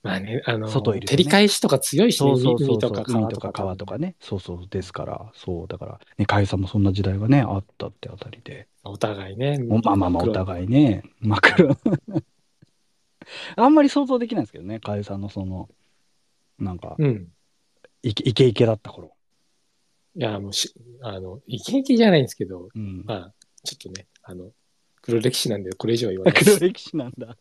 [0.05, 3.63] まあね、あの、外いるとね照り返しとか強いしね、そうそうそう海とかそう海とか川とか。
[3.63, 4.15] 川とかね。
[4.19, 8.67] そうそうですから、そう、だから、ね、かゆさんもそんな時代がね、あったってあたりで。
[8.83, 9.59] お互いね。
[9.67, 11.75] おまあまあまあ、お互いね、真っ黒。
[13.57, 15.69] あんまり想像できないですけどね、かゆさんのその、
[16.59, 17.27] なんか、うん。
[18.03, 19.15] イケイケイケだった頃。
[20.15, 23.03] いや、もうし、あの、イケイケじゃないんですけど、うん。
[23.05, 24.51] まあ、ちょっとね、あの、
[25.01, 26.59] 黒歴史なんで、これ以上は言わないで黒す。
[26.59, 27.35] 歴史なんだ。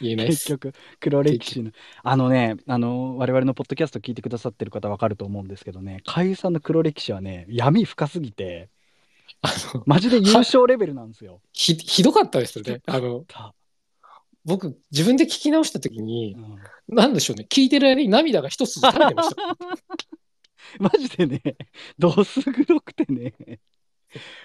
[0.00, 0.26] 言えない。
[0.26, 1.70] 結局、黒歴史の。
[2.02, 8.70] あのね、あの、我々のポッドキャスト聞いてくださってる方わかると思うんですけどね、かゆさんの黒歴史はね、闇深すぎて、
[9.42, 11.40] あの、マジで優勝レベルなんですよ。
[11.52, 12.80] ひ、ひどかったですよね。
[12.86, 13.54] あの、た
[14.44, 19.36] 僕、自分で聞き直したときにう、んなんでしょうね、聞いてる間に涙が一つ垂れてました。
[20.78, 21.42] マジでね、
[21.98, 23.34] どす黒くてね。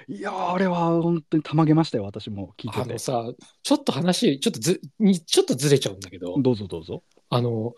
[0.07, 2.99] いやー、あれは本当にたまげましたよ、私も聞いててあの。
[2.99, 3.31] さ、
[3.63, 7.03] ちょっと話、ちょっとず、にちょっとずれちゃうんだけど、どうぞどうぞ。
[7.29, 7.73] あの、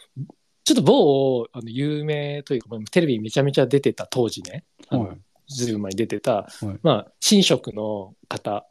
[0.64, 5.22] ちょっと某、あの、有名というか、まあテレビにめちゃめちゃ出てた当時ね、はい
[5.54, 8.66] ずいぶん前に出てた、いまあ、神職の方、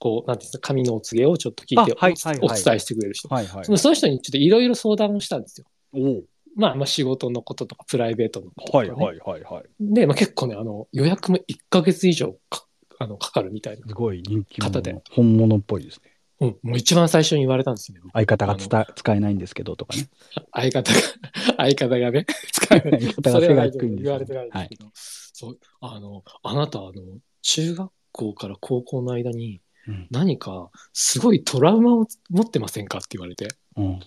[0.00, 3.28] こう、なんていうんですか、神のお告げをちょっと聞いてあはいはいはいお伝えしてくれる人。
[3.28, 3.88] はいはいそ。
[3.88, 5.66] の人にちょっといろいろ相談をしたんですよ。
[5.92, 6.24] おう
[6.56, 8.90] まあ、まあ仕事のこととか、プライベートのこととか、ね。
[8.90, 9.64] はいはいはいはい。
[9.80, 12.66] で、まあ、結構ね、あの、予約も1ヶ月以上か、
[12.98, 13.86] ああの、かかるみたいな。
[13.86, 15.02] すごい人気方で者。
[15.10, 16.10] 本物っぽいですね。
[16.40, 16.58] うん。
[16.62, 18.10] もう一番最初に言われたんですよね。
[18.12, 20.08] 相方がつた使えないんですけどとかね。
[20.52, 21.00] 相方が、
[21.56, 23.02] 相方がね、使えない。
[23.02, 26.92] 相方が背が低いんですよ夫言われてないんですけど、そう、あの、あなた、あの、
[27.42, 34.00] 中学校から高校の間にうん何かすごいトラウマを持ってませんかって言われて、うん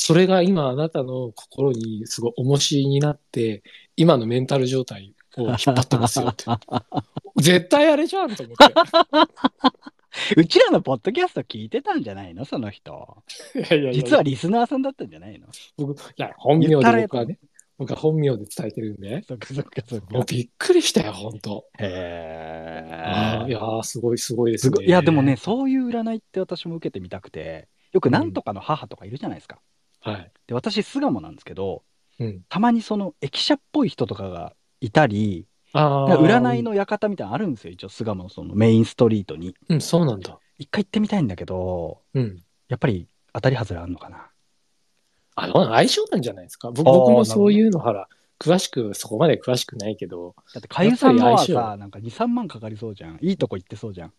[0.00, 3.62] それが今あなたの心にすごい重しになって、
[3.96, 6.44] 今のメンタル状態を引っ張ってますよって。
[7.36, 8.64] 絶対あれじゃんと思って。
[10.40, 12.44] うちらのポッドキャスト聞いてたんじゃないの？
[12.44, 13.22] その人。
[13.54, 15.48] いやいやいや実はリスナーさんだったんじゃないの？
[15.76, 17.38] 僕、いや、本名で僕はね、
[17.76, 22.84] 僕は本名で伝えてるんで、そっかそっかそっもうびっくりしたよ、本当へ
[23.46, 23.48] え。
[23.48, 24.84] いやー、すごいすごいですね。
[24.84, 29.60] いいやでもね、そういう占いって私も受けてみたくて、よくなんとかの母とかいるじゃないですか。
[30.12, 30.32] はい。
[30.46, 31.82] で、私、巣鴨なんですけど、
[32.18, 32.42] うん。
[32.48, 36.18] たまにその駅舎っぽい人とかがいたり、ああ。
[36.18, 39.54] 占いの館みたいなのあるんですよ、一応、巣鴨のそのメインストリートに。
[39.68, 40.38] うん、そうなんだ。
[40.58, 42.42] 一回行ってみたいんだけど、うん。
[42.68, 44.30] やっぱり当たり外れあるのかな。
[45.36, 46.70] あの、相性なんじゃないですか。
[46.70, 48.08] 僕あー僕もそういうの、ほら、
[48.40, 53.18] 詳しく、そこまで詳しくないけど、だって、かゆさんのはやっぱり相さ、なんか2、3万かかりそうじゃん。
[53.20, 54.12] いいとこ行ってそうじゃん。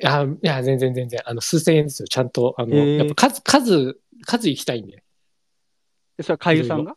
[0.00, 2.08] いや、いや、全然全然、あの、数千円ですよ。
[2.08, 5.04] ちゃんと、あの、へーやっぱ数、数、数行きたいんで。
[6.16, 6.96] で、それはかゆさんが？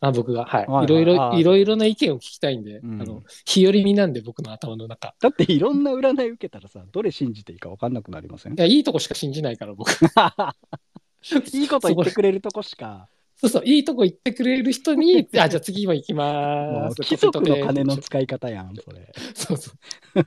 [0.00, 0.66] あ、僕が、はい。
[0.66, 5.14] はいいろいろ、いろいろな意見を聞きたいんで、うんあの、日和見なんで、僕の頭の中。
[5.20, 8.54] だっていろんな占い受けたらさ、どれ信じていいか分かんなくなりません？
[8.54, 9.90] いや、いいとこしか信じないから、僕。
[11.52, 17.02] いいこと言ってくれるとこしか、そうそう、いいとこ行ってくれる人に、 あ、じゃあ次も行きまーす。
[17.02, 19.10] 貴族の金の使い方やん、それ。
[19.34, 20.24] そうそう。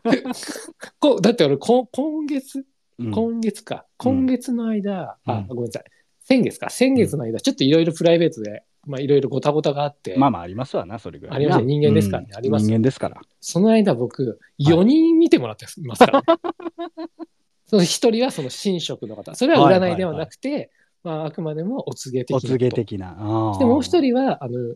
[1.00, 2.66] こうだって俺こ、今月、
[2.98, 3.76] うん今月か。
[3.76, 5.84] うん今月の間、あうん、ごめんなさい。
[6.22, 6.70] 先月か。
[6.70, 11.36] 先月の間、ちょっといろいろプライベートで、まあいろいろごたごたがあって、まあまあありますわな、それぐらいな。
[11.36, 13.22] ありますよ人間ですからねうんあります人間ですから。
[13.40, 16.26] その間僕、4人見てもらってますから、ね。
[17.68, 19.36] その一人はその神職の方。
[19.36, 20.72] それは占いではなくて、
[21.04, 22.38] まああくまでもお告げ的な。
[22.38, 23.58] お告げ的な。
[23.60, 24.76] で、もう一人は、あの、うん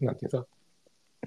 [0.00, 0.46] なんていうか、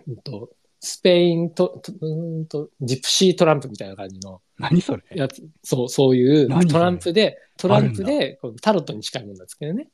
[0.08, 5.04] うんと、スペインと、とうーんと、ジプシートランプみたいな感じの何それ？
[5.16, 9.90] やつ、そう、そういうトランプで、トランプあで、タロットに近いものなんですけどね。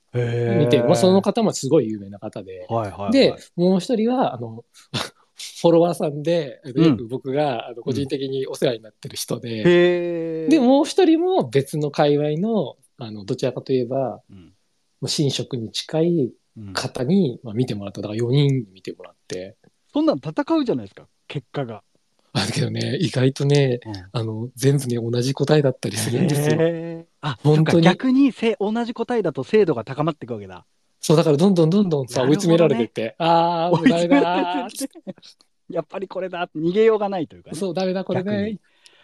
[0.59, 2.65] 見て、まあ、その方もすごい有名な方で。
[2.69, 3.11] はいはいはい。
[3.11, 4.65] で、もう一人は、あの、
[5.61, 14.53] フォロワーさんで、うんよく僕があの個人的にお世話になってる人で、へーで、もう一人も別の界隈の、あの、どちらかといえば、うん
[15.01, 17.99] もう神職に近いうん方に、まあ、見てもらった。
[18.01, 19.57] だから4人に見てもらって。
[19.91, 21.83] そんなん戦うじゃないですか、結果が。
[22.31, 23.81] あだけどね、意外とね、
[24.13, 26.57] あの、全部ね、同じ答えだったりするんですよ。
[26.61, 30.65] へーあ、本当に逆にせ同じ答えだと精度が高まっていくわけだ。
[31.01, 34.87] そう、だからどんどんどんどんさ、ね追い詰められてって、あー、もうダメだー
[35.69, 36.49] やっぱりこれだ。
[36.55, 37.57] 逃げようがないというかね。
[37.57, 38.59] そう、ダメだ、これ逆ねに。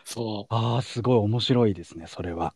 [0.06, 0.54] そう。
[0.54, 2.54] ああ、すごい面白いですね、それは。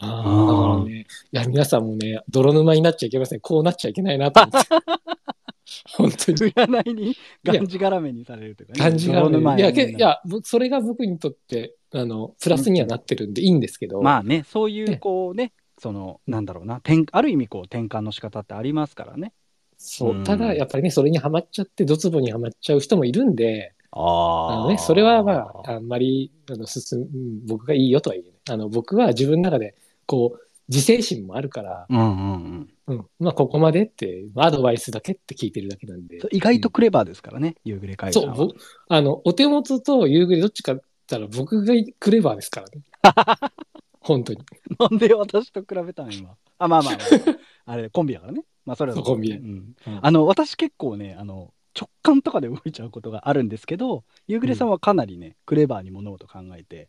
[0.00, 3.40] あーだからね、いや、皆さんもね、泥沼になっちゃいけません。
[3.40, 4.68] こうなっちゃいけないなと思って。
[5.96, 6.38] 本当に。
[6.52, 8.78] 占いにがんじがらめにされるというかね。
[8.80, 19.32] 感じが泥沼いや、いや、僕それが僕にとって、あの、プラスにはなってるんでいいんですけど、まあね、そういうねこうね、その、なんだろうな、転ある意味こう転換の仕方ってありますからね。
[19.76, 28.40] そうう、ただ、やっぱりね、それにはまっちゃって、ドツボにはまっちゃう人もいるんで、ああのね、それはまあ、あんまり、あの、進む、うん僕がいいよとは言えない。
[28.50, 29.74] あの、僕は自分の中で、
[30.10, 32.94] こう、自制心もあるから、うんうんうん。
[32.94, 36.18] うん、まあ、ここまでって、アドバイスだけって聞いてるだけなんで。
[36.32, 38.48] 意外とクレバーですからね、夕暮れ会そう、
[38.88, 42.82] あの、お手元と夕暮れどっちかったら僕がクレバーですからね。
[44.00, 44.40] 本当に。
[44.80, 46.36] なんで私と比べたの今？
[46.58, 48.42] あ、まあまあまあ、あれ、コンビだからね。
[48.64, 56.88] まあそれはそうコンビうんうんあの、私結構ね、あの、直感とかで動いちゃうことがあるんですけど、夕暮れさんはかなりね、クレバーに物事考えて、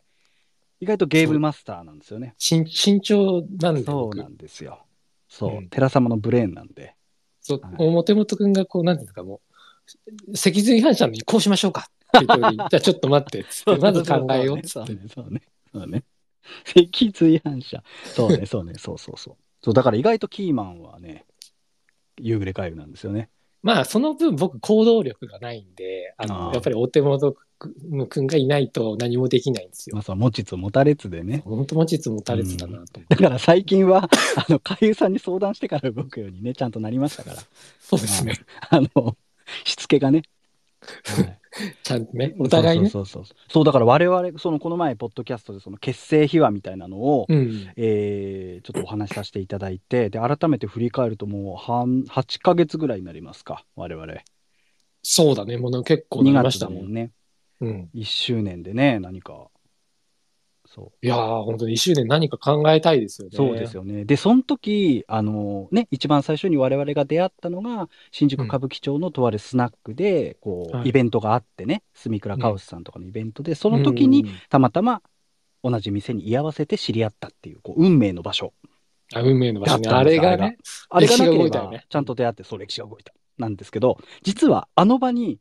[0.82, 2.34] 意外とゲームマスターなんですよね。
[2.38, 2.64] 慎
[3.60, 4.84] なんで、僕そうなんですよ。
[5.28, 6.96] そう、うん寺様のブレーンなんで。
[7.40, 9.40] そうはい、表本くんがこう、なんていうんですか、も
[10.28, 12.36] う、脊髄反射のにこうしましょうかって言
[12.68, 15.42] じゃあちょっと待って、つって、まず考えようってそうね。、そうね、
[15.72, 16.02] そうね。
[16.64, 17.84] 脊髄反射。
[18.02, 19.36] そうね、そうね、そうそうそう。
[19.60, 21.26] そう、だから意外とキーマンはね、
[22.18, 23.30] 夕暮れ回路なんですよね。
[23.62, 27.36] まあ、その分僕行動力がないんで、あの、やっぱりお手元
[28.06, 30.02] くんがいないと何もできないんですよまあ、。
[30.02, 31.42] その持ちつ持たれつでね。
[31.44, 33.04] 本当持ちつ持たれつだなと思って。
[33.08, 37.36] だから最近は、 あの、海優さんに相談してから動くようにね、ちゃんとなりましたから。
[37.80, 38.34] そうですね。
[38.70, 39.16] あの、
[39.64, 40.22] しつけがね。
[41.04, 41.38] はい
[41.82, 42.88] ちゃんとね、お互いね。
[42.88, 43.64] そうそうそうそう。
[43.64, 47.68] だから我々、その、この前、ポッドキャストで、その、結成秘話みたいなのを、うん。
[47.76, 54.14] えーちょっとお話しさせていただいて、で、改めて振り返ると、もう、半、8ヶ月ぐらいになりますか、我々。
[55.02, 57.10] そうだね、もう結構な2りま月したもんね。
[57.62, 57.90] うん。
[57.94, 59.48] 1周年でね、何か。
[60.66, 61.06] そう。
[61.06, 63.36] いやー、本当に一周年何か考えたいですよね。
[63.36, 64.04] そうですよね。
[64.04, 75.00] で、その時、あのね、一番最初に我々が出会ったのが、新宿歌舞伎町のとあるスナックで、こう、はいイベントがあってね、住倉カオスさんとかのイベントで、その時にうんたまたま
[75.62, 78.52] 同じ店に居合わせて知り合ったっていう、こう、運命の場所。
[79.14, 79.88] あ運命の場所ね。
[79.90, 80.56] あれがね、
[80.88, 83.12] あれがなければちゃんと出会って、そう、歴史が動いた。
[83.38, 85.38] なんですけど、実はあの場に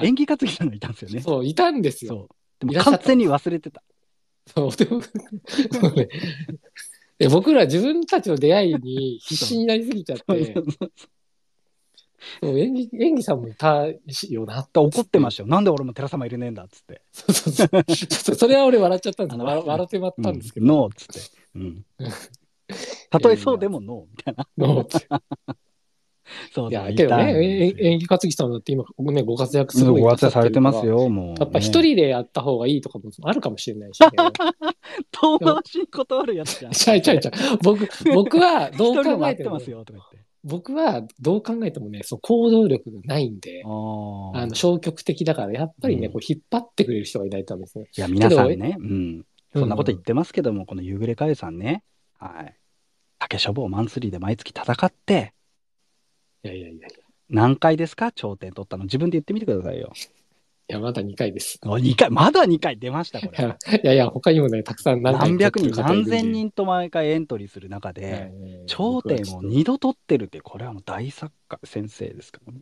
[0.00, 1.20] はい演技担ぎさんがいたんですよね。
[1.20, 2.12] そう、いたんですよ。
[2.14, 2.28] そう。
[2.60, 3.82] でもいらっしゃった完全に忘れてた。
[4.46, 5.08] そうでもそ
[5.88, 6.08] うね
[7.18, 10.54] で僕ら自分たちの出会いに必死になりすぎちゃって、
[12.40, 15.48] そう演技演技さんもいたよなって怒ってましたよ。
[15.48, 17.02] なんで俺も寺様入れねえんだっつって。
[17.12, 21.20] そうそうそうちょっとそれは俺笑っちゃったんですあの笑笑ってまったんですけど、うんノーっつって。
[21.56, 21.84] うん。
[23.10, 24.48] たとえそうでもノーみたいな。
[24.56, 25.06] ノーって
[26.52, 26.70] そう。
[26.70, 31.88] いやけどね演技担ぎさんだって今ねご活躍すすごいご活躍されてますよよ、もう、やっぱ一ね。
[31.88, 34.08] 人でやった方がいいとかもあるかもしれないし、ね、
[35.12, 36.72] 遠回しに断るやつじゃん。
[36.72, 40.30] ちゃいちゃいちゃい僕僕はどう考えても待ってますよ、とか言って。
[40.42, 47.88] 僕はどう考えてもねそう行動力がないんであの消極的だからやっぱりね、うんこう引っ張ってくれる人がいないとダメですね。
[47.94, 49.26] いや、皆さんね、うん。
[49.52, 51.82] そんなこと言っってますけども、この夕暮れかゆさんね、
[52.18, 52.56] はい。
[53.18, 55.34] 竹書房マンスリーで毎月戦って、
[56.44, 56.88] いやいやいや
[57.28, 58.12] 何回ですか？
[58.12, 58.84] 頂点取ったの？
[58.84, 59.92] 自分で言ってみてくださいよ。
[60.70, 61.58] や、まだ2回です。
[61.64, 63.38] お2回、まだ2回出ました、これ。
[63.38, 68.32] いやいやいや、他にもね、たくさん何回何百人、何千人と毎回エントリーする中で、はい
[68.66, 72.60] 頂点を僕はちょっと2度取ってるって、これはもう大作家先生ですからね。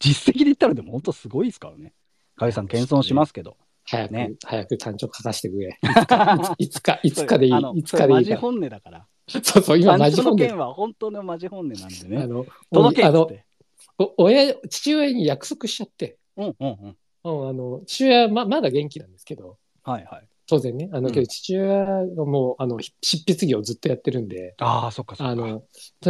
[0.00, 1.92] 実績で言ったらでも本当すごいですからね。
[2.36, 3.56] かゆさん謙遜しますけど。
[3.86, 5.78] 早く、ね早く単調書かせてくれ。
[6.58, 7.74] いつか、いつかでいいあの。
[7.76, 8.40] いつかでいマジいから。
[8.40, 9.06] 本音だから。
[9.42, 10.58] そうそう、今マジ本で単調の件。
[10.68, 12.26] は本当のマジ本音なんであね。
[12.26, 13.44] の、届けって。
[13.98, 16.96] お親、父親に約束しちゃって、うんうんうん。
[17.24, 20.28] うん、あの、父親ま、まだ元気なんですけど、はいはい。
[20.46, 25.30] 当然ね、あの、うんけど父親がもう、あの、ひ執筆業をずっとやってるんで、ああ、そっかそっか。
[25.30, 25.62] あの、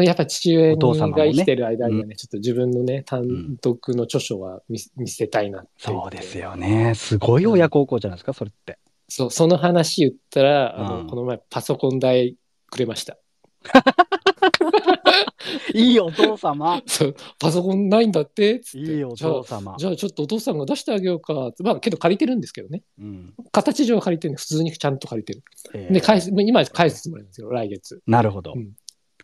[0.02, 6.94] やっぱ父親が生きてる間にはね、ちょっと自分のね、単独の著書は見せ見せたいなってそうですよね。
[6.96, 8.78] すごい親孝行じゃないですか、それって。
[9.08, 12.36] そう、その話言ったら、あの、うんこの前パソコン代
[12.74, 13.16] くれました。
[15.72, 16.82] いいお父様。
[16.86, 18.88] そう、パソコンないんだってつって。
[18.96, 19.76] いいおじゃあ父様。
[19.78, 21.52] じゃあちょっとお父さんが出してあげようか。
[21.60, 22.82] まあけど借りてるんですけどね。
[22.98, 25.42] うん形上は借りてるんで、普通にちゃんと借りてる。
[25.74, 28.00] えーで、返す、もう今返すつもりなんですよ、来月。
[28.06, 28.72] なるほどうん。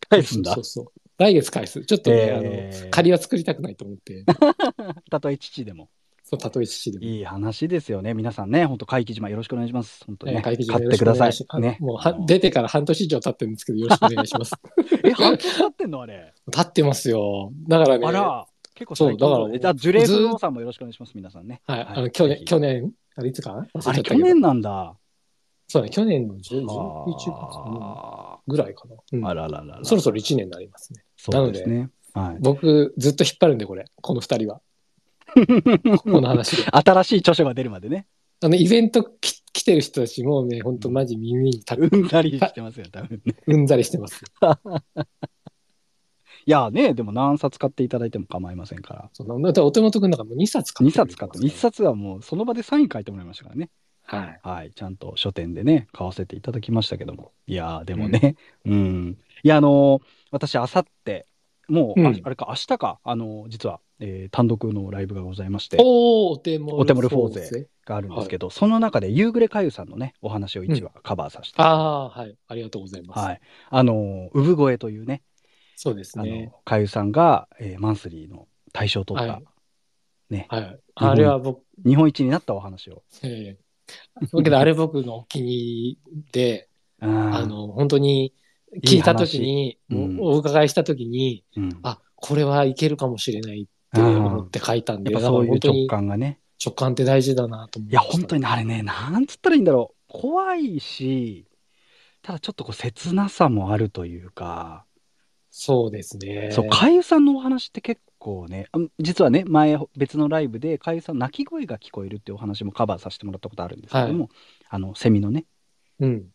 [0.08, 0.64] 返すんだそう。
[0.64, 1.00] そうそう。
[1.18, 1.84] 来月返す。
[1.84, 4.24] ちょっとね、えーあの、借りは作りたくないと思って。
[5.10, 5.90] たとえ父でも。
[6.31, 7.05] そう、たとえ父でも。
[7.05, 8.14] いい話ですよね。
[8.14, 10.05] 皆さんね、本当会期島よろしくお願いします。
[10.07, 10.38] 本当にね。
[10.38, 11.61] えー会議場買ってください。
[11.61, 11.77] ね。
[11.81, 14.55] もうは、出てから半年以上経ってるんですけど、よろしくお願いします。
[15.03, 16.33] え、半年経ってんのあれ？
[16.53, 17.53] 経ってますよ。
[17.69, 21.62] だからね、あら、結構そうだからじゃあ、樹齢不動産もよろしくお願いします、皆さんね。
[21.66, 23.66] はい、はいあの、去年、去年、あれいつか？
[23.85, 24.97] あれ、去年なんだ。
[25.66, 28.95] そうね、去年の10 11月あぐらいかな。
[29.12, 29.85] うんーあらららら。
[29.85, 31.03] そろそろ1年になりますね。
[31.16, 31.90] そうですね。
[32.14, 32.38] はい。
[32.40, 34.61] 僕、ずっと引っ張るんで、これ、この2人は。
[36.03, 36.64] この話で。
[36.71, 38.07] 新しい著書が出るまでね。
[38.43, 43.35] あの、イベントき来てる人たちもね、ほんとマジ耳にたうんだりしてますよ、多分ね。
[43.47, 44.23] うんざりしてます。
[46.47, 49.11] いやね、でも何冊買っていただいても構いませんから。
[49.12, 53.71] そのだってお手元くんなんかもう2冊買2ってくれ冊買って、1ますから冊はもうその場でサイン書いてもらいましたからね。
[54.05, 54.40] はい。
[54.43, 54.73] はい。
[54.73, 57.33] ちゃんと書店でね、買わせていただきましたけども。
[57.47, 59.19] いやー、でもね、うん。
[59.43, 61.27] いや、あのー私、あさって、
[61.70, 72.37] もう、あうんあれか、明日か、あのー実は、えー単独のライブがございまして、おー、おお手盛りフォーゼがあるんですけど、その中で、夕暮れかゆさんのね、お話を1話カバーさせて、ああ、はい。
[72.48, 73.24] ありがとうございます。
[73.24, 73.40] はい。
[73.70, 75.22] あのー産声というね、
[75.76, 76.59] そうですあねの。
[76.64, 79.44] かゆさんが、えーマンスリーの大賞を取った、はい
[80.28, 80.80] ね、はい。
[80.94, 83.02] あれは僕、日本一になったお話を。
[83.22, 83.70] ええ
[84.33, 86.68] だけど、あれ僕のお気に入りで、
[87.00, 87.06] あ
[87.42, 88.35] あの、本当に
[88.85, 96.38] 聞いたときに、いい話うんお伺いしたときに、うん、あ、これはいけるかもしれないって思って書いたんで、そういう直感がね。
[96.64, 98.44] 直感って大事だなと思いや、本当に。
[98.44, 100.04] あれね、なんつったらいいんだろう。
[100.09, 101.46] 怖いし、
[102.22, 104.85] ただちょっとこう切なさもあるというか、
[105.50, 106.50] そうですね。
[106.52, 114.28] そう、かゆさんのお話って結構ね、あ実はね、前別のライブでかゆさん泣き声が聞こえるっていうお話もカバーさせてもらったことあるんですけども、
[114.68, 115.46] あの、セミのね、
[115.99, 116.28] うん。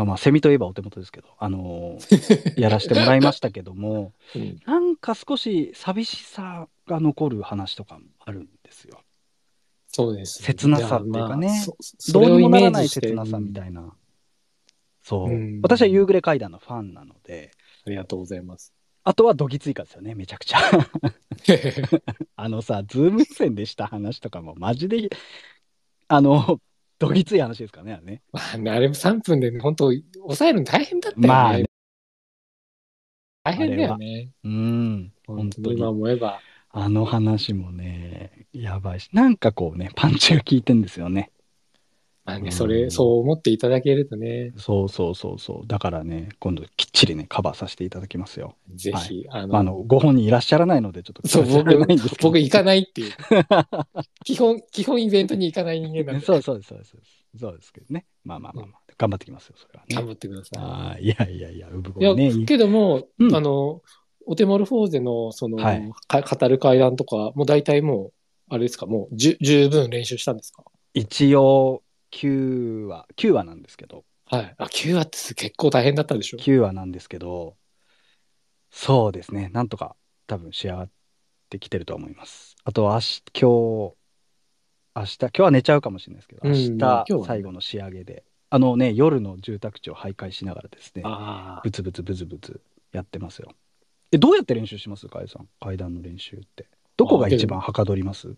[0.00, 9.00] あまあ、セミといえばお手元ですけど、あのー やらせてもらいましたけども、うんなんか少し寂しさが残る話とかもあるんですよ。
[9.88, 10.46] そうですね。
[10.46, 13.92] 切なさっていうかねやまあどうにもならない切なさみたいな。
[15.02, 15.30] そう。
[15.30, 17.50] うん私は夕暮れ階段のファンなので、
[17.84, 18.72] ありがとうございます。
[19.02, 20.58] あとはドギ追加ですよね、めちゃくちゃ。
[22.36, 25.10] あのさ、ズーム線でした話とかもマジで
[26.06, 26.60] あの、
[26.98, 28.22] どぎつい話ですからね、あれね。
[28.32, 31.28] まあね、あれも3分で、ね、本当抑えるの大変だったよね。
[31.28, 31.64] まあね
[33.44, 34.30] 大変だよね。
[34.44, 35.12] うん。
[35.26, 35.88] 本当に今。
[35.88, 36.40] 思えば。
[36.70, 41.30] あの話もね、やばいし、なんかこうね、パンチが効いてんですよね。
[42.28, 45.66] まあね、うんそれ、そう思っていただけるとね、そうそうそうそう。
[45.66, 48.54] だからね、今度きっちりね、カバーさせていただきますよ。
[48.74, 53.12] ぜひ、あの、まあ、あの、ご本人いらっしゃらないので、ちょっとそう、聞かせられないんですけど僕行かないっていう。
[54.24, 56.96] 基本、 基本イベントに行かない人間なんで、そうそうです、そうです。
[57.38, 58.04] そうですけどね。
[58.24, 60.12] まあまあまあまあ、頑張ってきますよ、それは頑ね。
[60.12, 62.00] 張ってくださああ、いやいやいや、産い。
[62.00, 62.28] いや、声ね。
[62.30, 63.82] いいけども、うんあの、
[64.26, 68.12] オテモルフォーゼの、その、はいか語る会談とか、もう大体もう、
[68.50, 70.64] あれですか、もう、じゅ十分練習したんですか？
[70.94, 74.54] 一応、9話、9話なんですけど、はい。
[74.58, 77.56] あ、9話って結構大変だったでしょ？9話なんですけど、
[78.70, 79.96] そうですね、なんとか
[80.26, 80.90] 多分仕上がっ
[81.48, 82.56] てきてると思います。
[82.64, 83.94] あと、明日、今日、
[84.94, 91.60] 明日、今日は寝ちゃうかもしれないですけど、うん明日、最後の仕上げで、あのね、夜の住宅地を徘徊しながらですね、ああ。
[91.62, 92.60] ブツブツブツブツ
[92.92, 93.52] やってますよ。
[94.10, 95.06] え、どうやって練習します？
[95.08, 95.48] かえさん。
[95.60, 96.66] 階段の練習って。
[96.96, 98.34] どこが一番はかどります？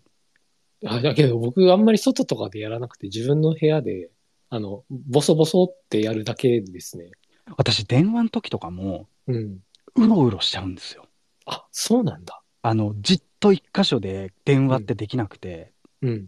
[0.85, 4.09] あだけど僕あんまり外とかでやらなくて自分の部屋で
[4.49, 7.11] あのボソボソってやるだけですね。
[7.57, 9.59] 私、電話の時とかも、うん。
[9.95, 11.05] うろうろしちゃうんですよ。
[11.45, 12.41] あそうなんだ。
[12.61, 16.27] あの、じっと一箇所で電話ってできなくて、うん。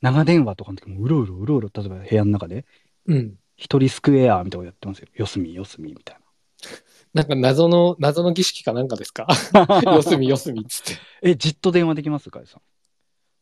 [0.00, 2.64] 長電話とかの時もうろうろうろうろ、例えば部屋の中で、
[3.06, 3.34] うん。
[3.56, 5.08] 一人スクエアみたいなことやってますよ。
[5.14, 6.18] 四隅四隅みたい
[7.14, 9.26] な んか謎の謎の儀式かなんかですか？
[9.52, 9.82] な。
[9.96, 11.00] 四隅四隅っつって。
[11.22, 12.62] え、じっと電話できますかえさん。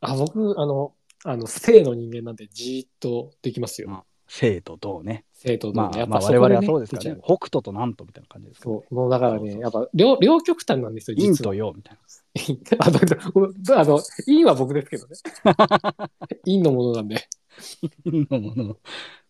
[0.03, 0.93] あ僕あの
[1.25, 4.05] あの生の人間なんでじーっとできますよ。
[4.27, 5.25] 生と同ね。
[5.33, 7.21] 生とまあ、まあ、同やっぱ我々はこそうですからね。
[7.23, 11.55] 北斗と南斗みたいな感じですからねそうもうだからねやっぱ両両極端なんですよ陰と。
[11.55, 11.99] 陽みたい
[12.79, 15.15] あだだあの陰は僕ですけどね。
[16.45, 17.15] 陰のものなんで。
[17.15, 17.21] な。
[18.05, 18.77] 陰のもの。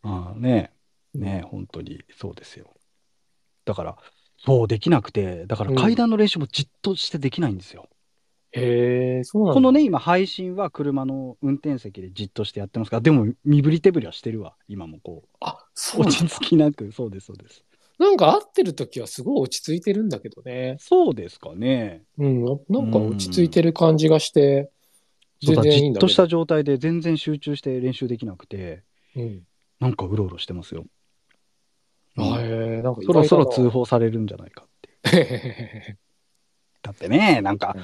[0.03, 0.73] ああ、ね
[1.15, 2.73] え、ねえ、本当にそうですよ。
[3.65, 3.97] だから、
[4.39, 7.89] そうできなくて、だから階段の練習もじっとしてできないんですよ。
[8.53, 9.55] へえそうなんだ。
[9.55, 15.29] このね、今配信は車の運転席でじっとしてやってますから、でも身振り手振りはしてるわ、今もこう。
[15.41, 17.65] あそう落ち着きなく、そうです、そうです。
[17.99, 20.77] なんか会ってる時はすごい落ち着いてるんだけどね。
[20.81, 22.03] そうですかね。
[22.19, 24.71] うん、なんか落ち着いてる感じがして、
[25.41, 26.09] 全然いいんだけど。
[26.09, 28.83] じっとした状態で全然集中して練習できなくて、
[29.17, 29.43] うん。
[29.81, 30.85] なんかうろうろしてますよ。
[32.17, 35.97] あうんなんか意そろそろ通外報されるんじゃないかって。
[36.83, 37.77] だってね、なんか、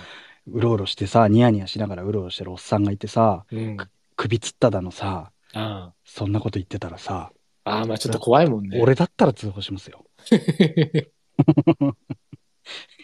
[0.53, 3.77] うろうろしてさ、ニヤニヤしながらうろうろしてるおっさんがいてさ、うん。
[4.17, 7.31] 首つっただのさ、あそんなこと言ってたらさ、
[7.65, 8.81] ああー、まあちょっと怖いもんね。
[8.83, 10.05] 俺だったら通報しますよ。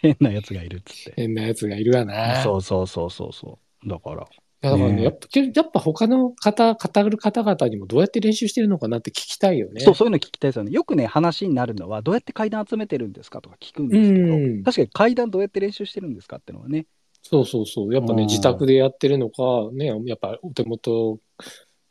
[0.03, 1.15] 変なやつがいるっつって。
[1.17, 2.43] 変なやつがいるわな。
[2.43, 3.89] そうそうそうそうそう。
[3.89, 4.27] だから、
[4.61, 9.81] だからねねやっぱ、やっぱ他の方、語る方々にもどうやって練習してるのかなって聞きたいよね。
[9.81, 10.73] そう、そういうの聞きたいですよね。
[10.73, 16.87] よくね、話になるのは、どうやって階段集めてるんですかとか聞くんですけど、うん確かに階段どうやって練習してるんですかってのはね、
[17.25, 17.95] そうそうそう。
[17.95, 21.19] やっぱね、うん自宅でやってるのか、ね、やっぱお手元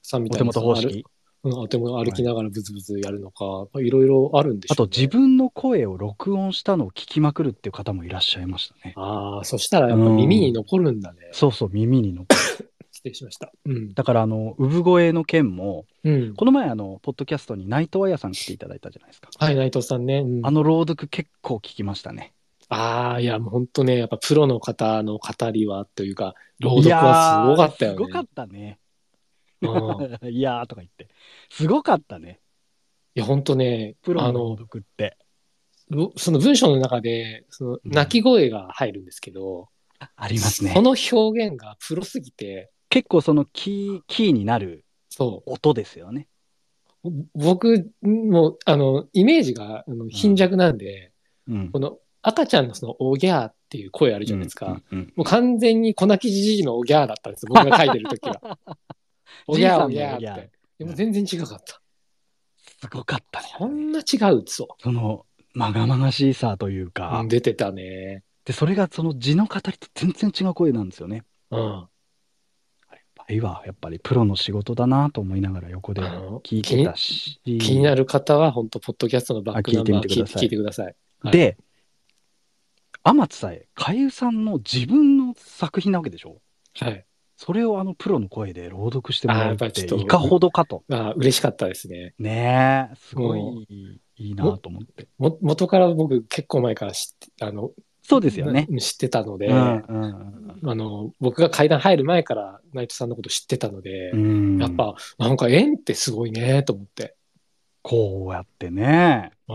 [0.01, 1.05] さんみお手たいな元方式。
[1.43, 4.73] うん、お手元歩きながらブツブツやるのか、いろいろあるんでしょ。
[4.73, 8.93] あと、自分の声を録音したのを聞きまくるっていう方もいらっしゃいましたね。
[8.95, 11.19] ああ、そしたらやっぱ耳に残るんだね。
[11.33, 12.69] そうそう、耳に残る。
[12.91, 13.51] 失礼しました。
[13.65, 13.93] うん。
[13.93, 16.33] だから、あの、産声の件も、うん。
[16.35, 19.29] この前、あの、ポッドキャストに内藤彩さん来ていただいたじゃないですか。
[19.37, 20.19] はい、内藤さんね。
[20.19, 22.33] うん、あの朗読結構聞きましたね。
[22.69, 27.97] ああ、いや、もう本当ね、やっぱプロの方の語りはというか、朗読はすごかったよね。
[27.97, 28.79] すごかったね。
[29.61, 31.07] うんい いやーとか言って。
[31.49, 32.41] すごかったね。
[33.15, 35.17] や、本当ね、あプロの朗の、読って。
[35.89, 39.69] ろその文章の中で、そのうん泣き声が入るんですけど、
[40.15, 40.81] ありますねそ。
[40.81, 46.27] の表現がプロすぎて、結構そのキー、キーになるそ音ですよね。
[47.03, 47.09] う。
[47.35, 51.11] 僕も、あの、イメージがあの貧弱なんで、
[51.47, 51.71] うん。
[51.71, 54.81] この赤ちゃんのそのおぎゃーっていう声あるじゃないですか。
[54.91, 57.51] うんうんもう完全に粉木じじいのおぎゃーだったんですよ。
[57.53, 58.57] 僕が書いてる時は。
[59.45, 60.51] おぎゃーおぎゃーって。
[60.79, 61.81] でも全然違かった。
[62.79, 63.47] すごかったね。
[63.57, 66.91] こんな違うそその、まがまがしいさというう。
[66.91, 68.23] か、うん出てたね。
[68.45, 71.23] で、それがその字の語りと全然違う声なんですよね。
[71.51, 71.59] うん。
[71.59, 71.87] やっ
[73.15, 77.39] ぱりは、やっぱりプロの仕事だなと思いながら横で聞いてたし。
[77.43, 80.95] 気になる方は本当ポッドキャストのバックナンバーあ聞いてみてください聞いてください。
[81.19, 81.57] はい
[83.03, 86.41] で、天津さえ、かゆさんの自分の作品なわけでしょ？
[86.79, 87.05] はい。
[87.35, 90.83] それをあのプロの声で朗読してもあーらうってやっぱりちょっといかほどかと。
[90.89, 92.13] あ嬉しかったですね。
[92.17, 95.07] ねえ、すごいもいいいいなと思って。
[95.17, 97.71] も元から僕結構前から知って、あの、
[98.03, 98.67] そうですよね。
[98.69, 107.15] な知ってたので、うんあの、僕が階段入る前から内藤さんのこと知ってたので、うんやっぱ、なんか縁ってすごいね、と思って。
[107.81, 109.53] こうやってね、う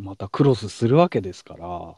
[0.00, 0.04] ん。
[0.04, 1.94] またクロスするわけですから。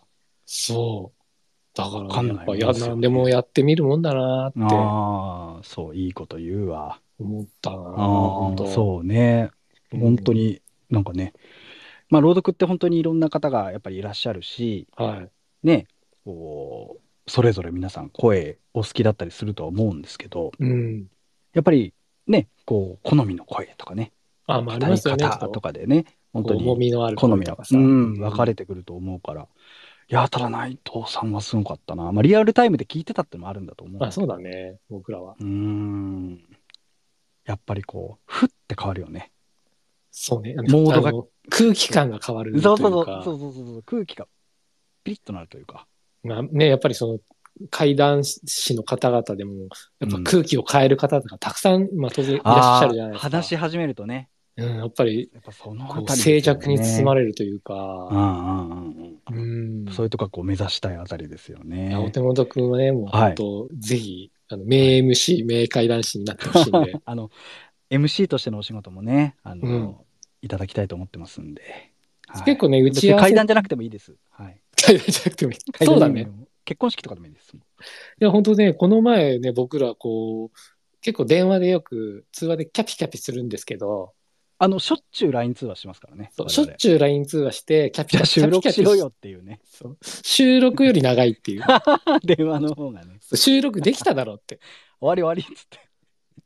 [0.53, 1.77] そう。
[1.77, 6.99] だかわかんら、やっぱ、や、ないもんでもやってみるもんだなってああ、そう、いいこと言うわ。
[7.21, 9.51] 思ったなあそうね。
[9.93, 10.33] 本当。
[10.33, 11.35] になんかね、
[12.09, 15.31] まあ、朗読って本当にいろんな方がやっぱりいらっしゃるし、うんはい。
[15.63, 15.87] ね、
[16.25, 21.07] こう、それぞれ皆さん声お好きだったりするとは思うんですけど、うん。
[21.53, 21.95] やっぱり
[22.27, 24.11] ね、こう、好みの声とかね、
[24.47, 25.25] あ、まあ、ありますよね。
[25.25, 27.77] 方とかでね、本当重にみのある好みが声とか、さ。
[27.79, 29.47] うん、分かれてくると思うから、
[30.11, 32.11] いや、ただ内藤さんはすごかったな。
[32.11, 34.05] まあ、リアルタイムで聞いてたってのもあるんだと思う。
[34.05, 34.79] あ、そうだね。
[34.89, 35.37] 僕らは。
[35.39, 36.41] うーん。
[37.47, 39.31] やっぱりこう、ふって変わるよね。
[40.11, 40.57] そうね。
[40.57, 42.69] モードがあの空気感が変わるというか。
[42.69, 44.27] そうそうそうそうそうそう空気が
[45.05, 45.87] ピリッとなるというか。
[46.25, 47.19] まあね、やっぱりその、
[47.71, 49.69] 怪談師の方々でも、
[50.01, 53.31] やっぱ空気を変える方とかたくさん、まあ当然いらっしゃるじゃないですか。
[53.31, 54.29] 話し始めるとね、
[54.61, 59.85] うん、やっぱり、やっぱそのり、静寂に包まれれるというか、うんうんうんううん。
[59.89, 59.93] ん。
[59.93, 62.01] そういうとこはこう目指したいあたりですよいねや。
[62.01, 66.95] お手元くんはね、もうはい本当、ぜひ、あの、名 MC、名怪談師になってほしいんで。
[67.05, 67.31] あの、
[67.91, 69.97] MC としてのお仕事もね、あの、うん
[70.43, 71.63] いただきたいと思ってますんで。
[71.63, 73.31] はい結構ね、打別ち合わせ。
[73.31, 74.15] に階段じゃなくてもいいです。
[74.31, 74.61] はい。
[74.81, 75.85] 階段じゃなくてもいい。
[75.85, 76.31] そうだね。
[76.65, 77.57] 結婚式とかでもいいです。
[77.57, 77.61] い
[78.21, 80.57] や、本当ね、この前ね、僕らこう、
[81.01, 84.13] 結構電話でよく通話でキャピキャピするんですけど、
[84.63, 86.33] あの、しょっちゅう LINE 通話しますからね。
[86.49, 89.59] しょっちゅう LINE 通話して、キャピキャピ収録しろよっていうね。
[89.65, 91.63] そう収録より長いっていう。
[92.23, 93.17] 電話の方がね。
[93.35, 94.61] 収録できただろうって。
[95.01, 95.79] 終わり終わりっつって。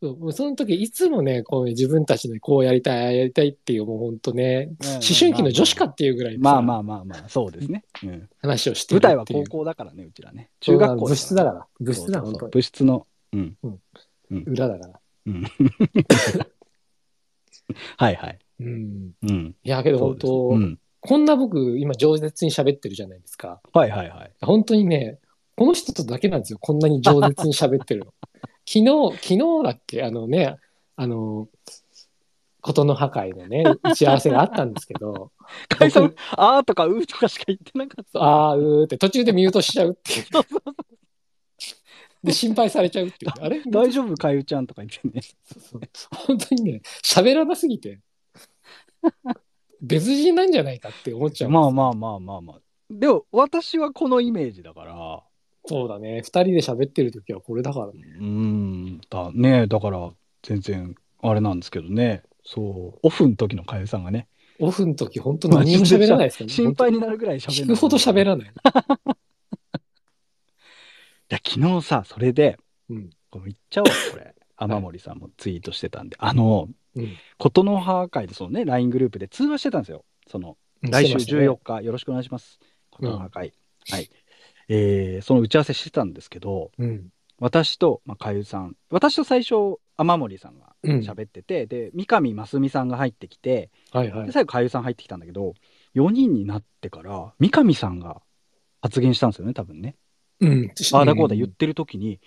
[0.01, 7.85] そうその時、いつもね、こうね自分たちでこうやりたい、やりたいっていう、もう本当ね、思春期の女子かっていうぐらいまあまあまあまあ、そうですね。
[8.05, 9.01] うん、話をしてる。
[9.01, 10.51] 舞台は高校だからね、うちらね。
[10.61, 11.67] 中学校部室だからら。
[11.81, 13.09] 部室だ、本当部室の。
[13.33, 13.59] うん。
[14.47, 15.01] 裏だから。
[15.27, 15.45] うん。
[17.97, 18.39] はいはい。
[18.61, 19.11] うん。
[19.23, 19.55] うん。
[19.65, 20.79] いや、けど本当、うん。
[21.01, 23.61] こんな僕、今、饒舌に喋ってるじゃないですか。
[23.73, 24.33] はいはいはい。
[24.41, 25.19] 本当にね、
[25.57, 26.59] この人とだけなんですよ。
[26.61, 28.15] こんなに饒舌に喋ってるの。
[28.67, 28.85] 昨日、
[29.17, 30.03] 昨日だっけ？
[30.03, 30.57] あのね、
[30.97, 31.49] あの、
[32.62, 35.31] ことの破壊のね、打ち合わせがあったんですけど、
[35.69, 38.21] 解散、あーとかうーとかしか言ってなかった。
[38.21, 40.25] あーうーって途中でミュートしちゃうっていう。
[42.25, 43.33] で、心配されちゃうっていう。
[43.39, 43.62] あれ？
[43.68, 45.20] 大丈夫かゆちゃんとか言ってね。
[45.47, 48.01] そうそう本当にね、喋らなすぎて、
[49.83, 51.51] 別人なんじゃないかって思っちゃう。
[51.51, 52.61] まあまあまあまあまあ。
[52.91, 55.22] でも、私はこのイメージだから、
[55.66, 56.22] そうだね。
[56.25, 57.93] 二人で喋ってる時はこれだからね。
[58.18, 60.11] うーん、だね、だから、
[60.43, 62.22] 全然、あれなんですけどね。
[62.45, 66.53] そう、オフの時のかゆさんがね、オフの時本当何も喋らないですからね。
[66.55, 67.66] 心配になるぐらい喋る。
[67.66, 68.53] 聞くほど喋らない。
[71.31, 72.59] いや、昨日さ、それで、
[72.91, 73.11] うん。
[73.31, 74.35] これ言っちゃおう、 これ。
[74.57, 77.16] 雨森さんもツイートしてたんで、あの、うん。
[77.39, 80.05] ことの葉会で、そのね、LINE グループで通話してたんですよ。
[80.29, 82.61] その、来週14日、よろしくお願いします。
[82.91, 83.53] ことの葉会。
[83.89, 84.11] はい。
[84.68, 87.11] えーその打ち合わせしてたんですけど、うん。
[87.39, 90.99] 私と、まあ、かゆさん、私と最初、雨森さんがうん。
[91.01, 94.33] 喋ってて、で、三上真澄さんが入ってきて、はいはいで。
[94.33, 95.55] 最後、かゆさん入ってきたんだけど、
[95.95, 98.22] 4人になってから、三上さんが
[98.81, 99.97] 発言したんですよね、多分ね。
[100.45, 100.70] うん。
[100.92, 102.20] ああだこうだ言ってる時に、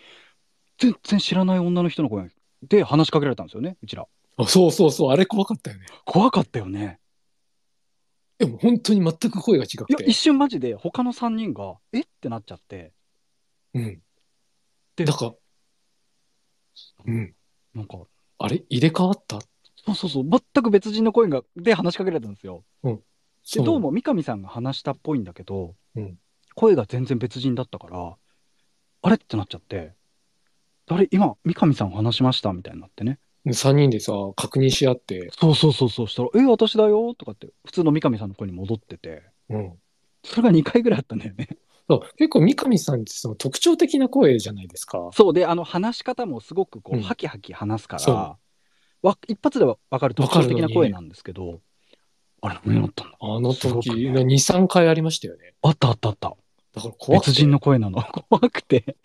[0.78, 2.30] 全然知らない女の人の声
[2.64, 4.08] で話しかけられたんですよね、うちら。
[4.38, 5.12] あそうそうそう。
[5.12, 5.86] あれ怖かったよね。
[6.06, 7.00] 怖かったよね。
[8.38, 10.14] でも本当に全く声が違くいや、て一。
[10.14, 12.02] 瞬マジで他の3人が、え？
[12.02, 12.94] ってなっちゃって、
[13.74, 14.00] うん。
[14.96, 15.34] でだから、
[17.06, 17.34] うん。
[17.74, 17.98] なんか、
[18.38, 18.64] あれ？
[18.70, 19.40] 入れ替わった？
[19.86, 22.64] そうそうそう、全く別人の声がで話しかけられたんですよ。
[22.84, 26.20] そでどうも三上さんが話したっぽいんだけど、うん
[26.58, 28.16] 声が全然別人だったから、
[29.04, 29.16] あれ？
[29.16, 29.94] ってなっちゃって、
[30.88, 32.52] 誰、今、三上さん話しました？
[32.52, 33.20] みたいになってね。
[33.46, 37.14] 3人でさ、確認し合って、そうそうそうそう、したら、え、私だよ？
[37.14, 39.74] とかって、普通の三上さんの声に戻ってて、うん。
[40.26, 41.48] それが2回ぐらいあったんだよね。
[41.88, 42.02] そう。
[42.18, 45.10] 結構三上さんってその特徴的な声じゃないですか。
[45.14, 45.34] そう。
[45.34, 47.04] で、あの、話し方もすごくこう、うん。
[47.04, 48.38] ハキハキ話すから、
[49.04, 51.62] わ一発では分かる特徴的な声なんですけど、
[52.42, 55.54] あれ、何だったんだあの時、くね2、3回ありましたよね。
[55.62, 56.36] あったあったあった。
[56.74, 57.32] だから怖くて。
[57.32, 58.02] 別人の声なの。
[58.30, 58.98] 怖くて。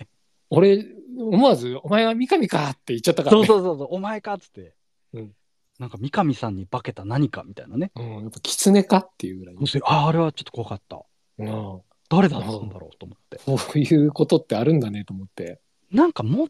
[0.50, 0.84] 俺、
[1.16, 3.46] 思わず、お前は三上かって言っちゃったから、ね。
[3.46, 4.74] そうそうそうそう、お前かっつって。
[5.14, 5.34] うん。
[5.78, 7.90] なんか三上さんに化けた何かみたいなね。
[7.96, 8.20] うん。
[8.22, 9.56] やっぱ狐かっていうぐらい。
[9.84, 11.02] ああ、あれはちょっと怖かった。
[11.38, 11.80] うん。
[12.08, 13.40] 誰だったんだろうと思って。
[13.44, 15.60] こういうことってあるんだねと思って。
[15.90, 16.48] なんかもっ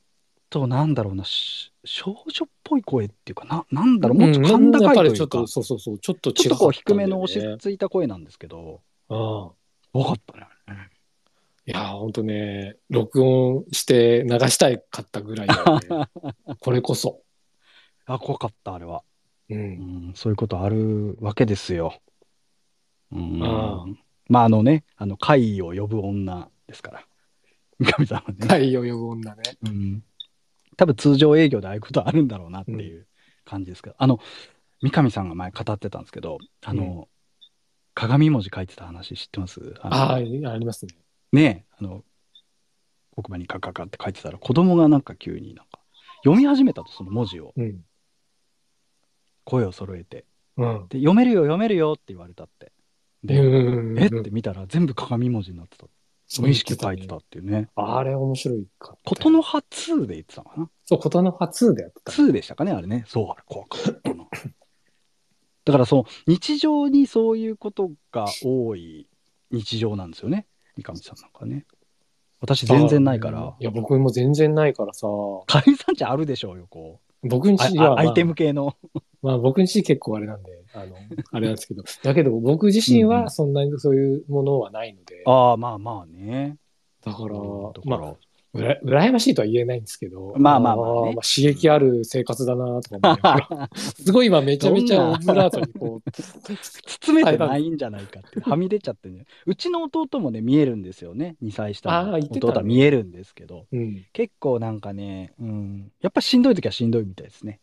[0.51, 4.71] となんだろうな、し少女っぽい声っていうかな、なんだろう、もっと甲うん。
[4.73, 8.25] やっ高いぱりちょっと、ちそうそうそう、ちょっとょっとこう低めの押押し付いた声なん。
[8.25, 9.51] ですけど、ああ
[9.93, 10.41] 怖かったね。
[10.43, 10.52] あれね
[11.65, 16.09] いや、ほんとね、録音して流したいかったぐらいだよね。
[16.61, 17.23] これこそ。
[18.07, 19.05] あ、怖かった、あれは。
[19.49, 19.55] う。
[19.55, 22.01] うんん、そういうことあるわけですよ。
[23.13, 23.87] うん、ああ
[24.29, 27.07] まあ、あのね、あの、怪異を呼ぶ女ですから。
[27.79, 28.37] 三上さんはね。
[28.41, 29.43] 太陽呼ぶ女ね。
[29.65, 30.05] うん。
[30.77, 33.07] 多分通常営業でああいうことあるんだろうなっていう
[33.45, 34.19] 感じですけど、あの、
[34.81, 37.09] 三上さんが前語ってたんですけど、あの、
[37.95, 39.75] 鏡文字書いてた話知ってます？
[39.81, 40.95] ああ、ありますね。
[41.33, 42.05] ねえ、あの、
[43.15, 45.81] 黒板にカカカって書いてたら、子供がなんか急になんか、
[46.25, 47.81] 読み始めたと、その文字を、うん。
[49.45, 50.27] 声を揃えて。
[50.57, 50.89] うん。
[50.89, 52.73] で、読めるよ、読めるよって言われたって。
[53.25, 55.87] で、うんえって見たら全部鏡文字になってた。
[56.41, 57.69] 無意識で書いてたっていうね。
[57.77, 58.97] あれ面白いか。
[59.05, 62.13] ことの葉2で言ってたのかなそう、ことの葉2でやってた。
[62.13, 63.05] 2でしたかね、あれね。
[63.07, 64.27] そう、あれ怖かったな。
[65.65, 69.09] だからその日常にそういうことが多い
[69.51, 70.47] 日常なんですよね。
[70.77, 71.67] 三上さんなんかね。
[72.41, 73.55] 私全然ないから。
[73.61, 75.07] いや、僕も全然ないからさ、
[75.47, 77.29] カリンさんちあるでしょうよ、こう。
[77.29, 78.77] 僕んちは、ああアイテム系の。
[79.23, 80.97] まあ、僕んち結構あれなんで、あの、
[81.31, 86.57] あれなんですけど、だけど僕自身うんうんはそんなにそういうものはないので、ああ、まあまあね。
[87.05, 87.41] だから、だ
[87.85, 88.17] まあ、
[88.55, 96.11] うら羨ましいとは言えないんですけど、まあまあまあねー刺激ある生活だなとか思 すごい今めちゃめちゃオブラートにこう、
[97.01, 99.25] 包めてないんじゃないかって、はみ出ちゃってね。
[99.47, 101.37] うちの弟もね、見えるんですよね。
[101.43, 104.05] 2歳下の弟は見えるんですけど、うん。
[104.13, 107.61] 結構なんかね、うん、やっぱしんどい時はしんどいみたいですね。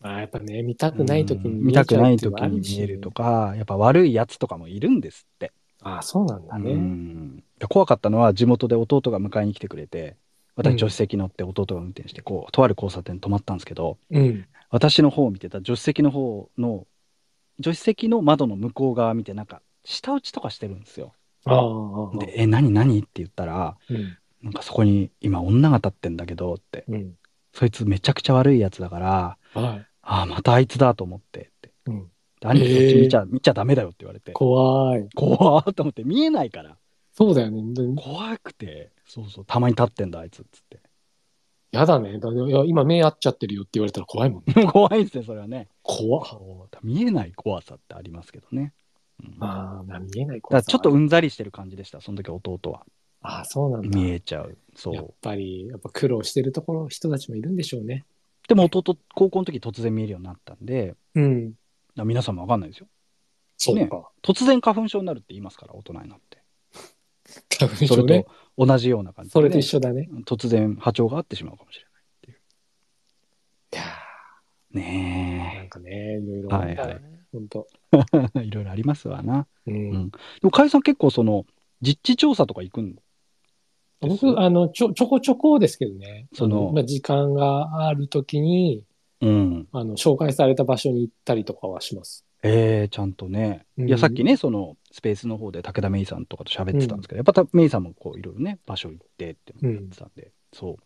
[0.00, 3.10] まあやっぱね、見たくない時にうん見たくない時に見えると。
[3.10, 5.52] か、やっぱ悪いやつとかもいるんですって。
[5.82, 6.74] ああ、そうなんだうね。
[6.74, 10.16] ん怖かったのは地元で弟が迎えに来てくれて、
[10.62, 14.46] 私助手席乗って弟が運転して、こう、とある交差点に止まったんですけど、うん。
[14.70, 16.86] 私の方を見てた助手席の方の、
[17.62, 21.14] 助手席の窓の向こう側見て、なんか、舌打ちとかしてるんですよ。
[22.18, 22.98] で、え、何何？
[22.98, 24.16] って言ったら、うん。
[24.42, 27.14] なんかそこに今女が立ってんだけどって、うん。
[27.52, 29.86] そいつめちゃくちゃ悪いやつだから、はい。
[30.02, 31.72] ああ、またあいつだと思ってって。
[31.86, 32.10] うん。
[32.40, 34.32] で兄貴そっち見ちゃ、見ちゃダメだよって言われて。
[34.32, 35.08] 怖い。
[35.14, 36.76] 怖ーと思って見えないから。
[37.12, 37.74] そうだよね。
[37.74, 40.80] で怖くて、そうそう、たまに立ってんだあいつっつって。
[41.72, 42.20] やだね。
[42.20, 44.66] だいや今目合っちゃってるよって言われたら怖いもんね。
[44.70, 45.68] 怖いですね、それはね。
[45.82, 46.24] 怖
[46.82, 48.72] 見えない怖さってありますけどね。
[49.22, 52.86] うんまあ見えない怖さらちょっとうんざりしてる感じでした、その時弟は。
[53.22, 53.88] ああ、そうなんだ。
[53.88, 54.56] 見えちゃう。
[54.74, 55.14] そやっう。
[55.20, 58.04] ぱり、やっぱ苦労してるところ、人たちもいるんでしょうね。
[58.48, 61.54] でも弟、高校の時突然見えるようになったんで、うん。
[61.96, 62.88] 皆さんもわかんないですよ。
[63.58, 64.10] そうか。
[64.22, 66.39] 突然花粉症になるって言いますから、大人になって。
[67.66, 68.30] 花粉それと。
[68.66, 70.08] 同じような感じで、それと一緒だね。
[70.26, 71.86] 突然波長が合ってしまうかもしれ
[73.72, 73.82] いや
[74.72, 74.84] ない。
[74.84, 76.48] ーねなんかね、いろいろ。
[76.50, 77.00] はいはい。
[77.32, 77.66] 本当。
[78.36, 78.42] え。
[78.44, 79.46] いろいろありますわな。
[79.66, 79.74] うん。
[79.74, 81.46] んでも、かいさん結構その、
[81.80, 82.96] 実地調査とか行くん
[84.00, 86.28] 僕、あの、ちょ、ちょこちょこですけどね。
[86.32, 88.84] そのあのまあ、時間があるときに、
[89.20, 89.68] うん。
[89.72, 92.24] あの、紹介された場所に行ったりとかはします。
[92.42, 93.66] ええちゃんとね。
[93.76, 100.76] うんいや、さっきね、その、スペースの方で武田芽衣さんとかと喋ってたんですけど、やっぱた芽衣さんもこう、いろいろね、場所行ってってやってたんで、そう。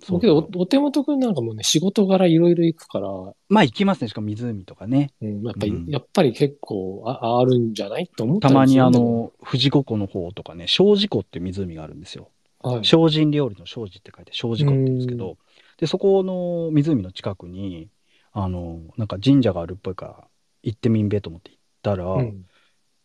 [0.00, 3.08] そうけど、おお手元くんなんかもうね、仕事柄いろいろ行くから、
[3.48, 5.12] まあ行きますね、しかも湖とかね。
[5.22, 12.30] うん、やっぱり、うんやっぱり結構ああるんじゃないと思ったたまにあの、富士五湖の方とかね、精進湖っていう湖があるんですよ。
[12.60, 12.84] はい。
[12.84, 15.36] 精進料理の精進って書いて精進湖って言うんですけうど、
[15.78, 17.88] で、そこの湖の近くに、
[18.34, 20.28] あの、なんか神社があるっぽいから、
[20.62, 22.44] 行ってみんべと思って行ったら、うん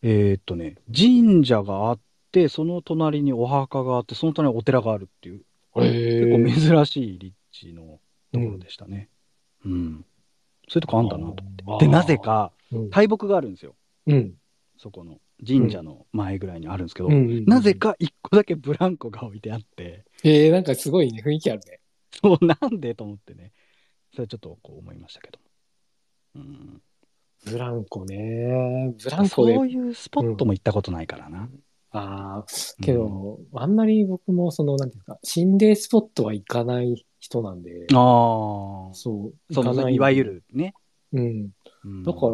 [0.02, 2.00] えーっとね、神社があっ
[2.32, 5.42] て、その隣にお墓があって、その隣にお寺があるっていう、
[5.76, 8.00] へ結ー構珍しい立地の
[8.32, 9.08] ところでしたね。
[9.64, 10.04] うん。
[10.68, 11.86] そういうとこあんだなと思って。
[11.86, 12.90] で、なぜか、うん。
[12.90, 13.74] 大木があるんですよ。
[14.06, 14.34] うん。
[14.78, 17.74] そこの神社の前ぐらいにあるんですけど、うんうんうんなぜ。
[17.74, 21.80] か一個だけブランコが置いてあって、えー、なんかすごいね、雰囲気あるね。
[22.22, 23.52] そうなんでと思ってね、
[24.14, 25.44] それちょっとこう思いましたけども。
[26.36, 26.82] うん、
[27.44, 28.94] ブランコね。
[29.02, 29.54] ブランコで。
[29.54, 31.48] そういうスポットも行ったことないからな。
[31.92, 32.46] ああ、
[32.82, 39.84] けど、あんまり僕もその、なんていうか、心霊スポットは行かない人なんで、うん、ああ、そう、そ行かない。
[39.84, 40.24] のいわゆ。
[40.24, 40.74] るね。
[41.12, 41.50] うん。
[41.84, 42.32] うんだから、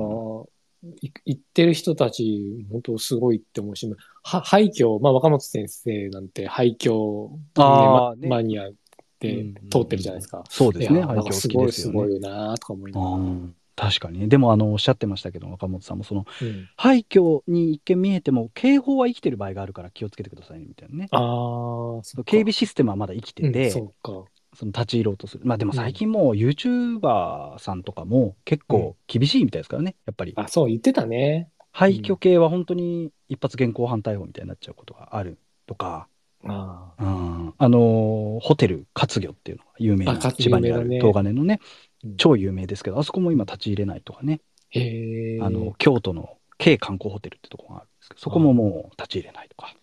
[1.00, 3.88] い行ってる人たち、本当すごいって思うし、
[4.22, 8.68] は廃墟、まあ若松先生なんて廃墟、ねあーねママニア
[9.20, 10.44] でうん通ってるじゃないですか。
[10.48, 13.16] そうですね、廃墟すごいすごいよなとか思いながら。
[13.16, 14.26] うん確かにね。
[14.26, 21.08] でも、あの、おっしゃってましたけど、若本さんも、その、うん廃墟に一見見えても、警報は生きてる場合があるから気をつけてくださいね、みたいなね。
[21.10, 24.24] ああ、そ警備システムはまだ生きてうんて、そうか。
[24.54, 25.44] その立ち入ろうとする。
[25.44, 29.96] まあでも最近もう YouTuber さんとかも結構厳しいみたいですからね。
[30.06, 31.50] やっぱりあ、そう、言ってたね。
[31.72, 36.08] 廃墟系は本当に一発現行犯逮捕みたいになっちゃうことがあるとか、
[36.48, 41.60] あうん、あのーホテル活魚っていうのが有名なあ活千葉にある東金のね、
[42.04, 42.16] うん。
[42.16, 44.40] 超有名ですけど、あそこも今立ち入れないとかね。
[45.40, 49.74] あの、京都の京観光ホテルってとこがあるんですけど、そこももう立ち入れないとか、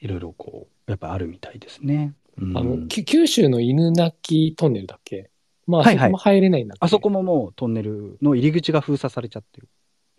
[0.00, 2.14] いろいろこう、やっぱあるみたいですね。
[2.38, 2.56] うん。
[2.56, 5.30] あの、き九州の犬鳴トンネルだっけ？
[5.66, 6.06] まあ、はいはい。
[6.06, 6.78] そこも入れないんだっけ？
[6.84, 9.68] あそこももうトンネルの入り口が封鎖されちゃってる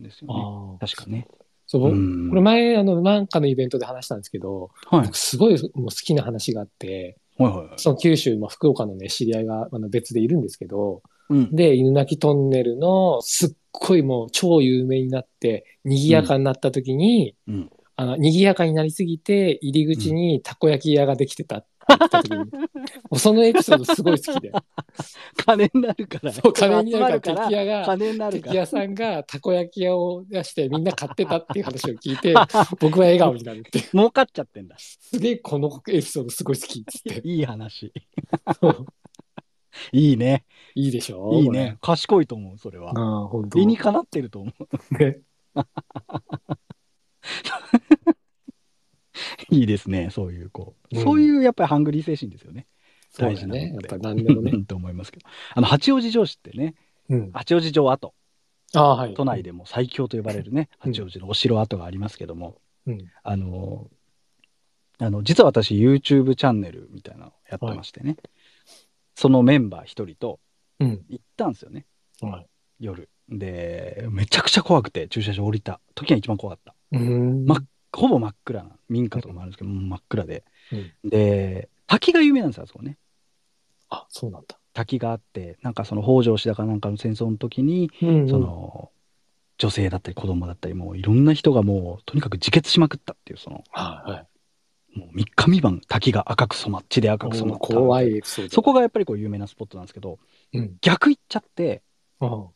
[0.01, 0.77] んですよね。
[0.79, 1.27] 確かね。
[1.67, 5.05] そう、うんこれ前、あの、なんかのイベントで話したんですけど、はい。
[5.05, 7.77] 僕すごいもう好きな話があって、はいはいはい。
[7.77, 11.55] その九州、まあ、福岡のね、知り合いがあの別でいるんですけど、うん。
[11.55, 17.69] で、犬鳴トンネルのすっごいもう超有名になって、賑やかになった時に、うん。
[17.97, 24.51] あの、賑やかになりすぎて、入り口にたこ焼き屋ができてたって言った時に、そのエピソードすごい好きで。
[25.45, 26.31] 金になるから。
[26.31, 28.51] そう、金になるから、敵屋が、金になるから。
[28.53, 32.33] 敵屋さんがたこ焼き屋を出してみんな買ってたっていう話を聞いて、
[32.79, 33.79] 僕は笑顔になるって。
[33.79, 34.75] 儲かっちゃってんだ。
[34.79, 37.21] すげえこのエピソードすごい好きっつって。
[37.27, 37.91] いい話。
[39.91, 40.45] いいね。
[40.75, 41.31] いいでしょ？
[41.33, 41.77] いいね。。
[41.81, 42.91] 賢いと思う、それは。
[42.95, 44.51] ああ、本当理にかなってると思
[44.91, 44.95] う。
[44.97, 45.19] ね。
[49.49, 50.97] いいですね、そういう、こう。
[50.97, 52.67] うんそういう、やっぱりハングリー精神ですよね。
[53.17, 53.71] 大事なだね。
[53.71, 54.51] やっぱり何でもね。
[54.67, 55.27] と思いますけど。
[55.53, 56.75] あの、八王子城市ってね、
[57.09, 57.31] うん。
[57.31, 58.13] 八王子城跡、
[58.73, 59.13] ああ、はい。
[59.13, 63.11] 都内でも最強と呼ばれるね、うん八王子のお城跡がありますけども、うん。
[63.23, 63.89] あの、
[64.99, 68.17] あの、実は私 YouTube チャンネルみたいなのをやってましてね、
[69.15, 70.39] そのメンバー一人と
[70.79, 71.05] うん。
[71.09, 71.85] 行ったんですよね、
[72.21, 72.47] はい。
[72.79, 73.09] 夜。
[73.29, 76.75] で、めちゃくちゃ怖くて駐車場降りた時が一番怖かった。
[76.91, 77.45] うん。
[78.01, 80.43] まほぼ真っ暗な民家とかもあるんですけど、真っ暗で。
[80.71, 82.97] うんで、滝が有名なんですよ、あそこね。
[83.89, 84.59] あ、そうなんだ。
[84.73, 88.91] 滝があって、なんかその北条氏だかなんかの戦争の時に、うんそ、の、
[89.57, 94.27] 女性だったり子供だったり、もういろんな人がもうとにかく自決しまくったっていう、その、はいはい。
[94.99, 97.67] もう3日三晩滝が赤く染まっ血で赤く染まった。
[97.67, 98.21] 怖い。
[98.23, 100.19] そこがやっぱりこう有名なスポットなんですけど、
[100.53, 100.77] うん。
[100.81, 101.81] 逆行っちゃって、
[102.19, 102.51] あこ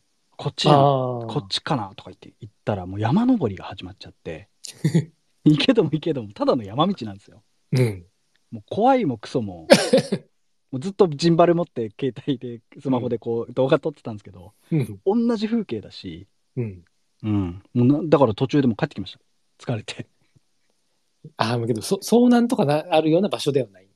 [0.48, 0.68] っち。
[0.68, 4.48] こっちかなとか言って行ったら、もう山登りが始まっちゃって、
[5.44, 7.42] 行けども行けども、ただの山道なんですよ。
[7.72, 8.06] うん。
[8.50, 9.66] もう怖いもクソも、
[10.70, 15.00] もうずっとジンバル持って携帯で、スマホでこう動画撮ってたんですけど、うん。
[15.04, 16.26] 同じ風景だし、
[16.56, 16.84] うん。
[17.22, 17.62] うん。
[17.74, 19.20] もうなだから途中でもう帰ってきました。
[19.58, 20.06] 疲れて。
[21.36, 23.88] ああ、けど、そ遭難とかなあるような場所ではない。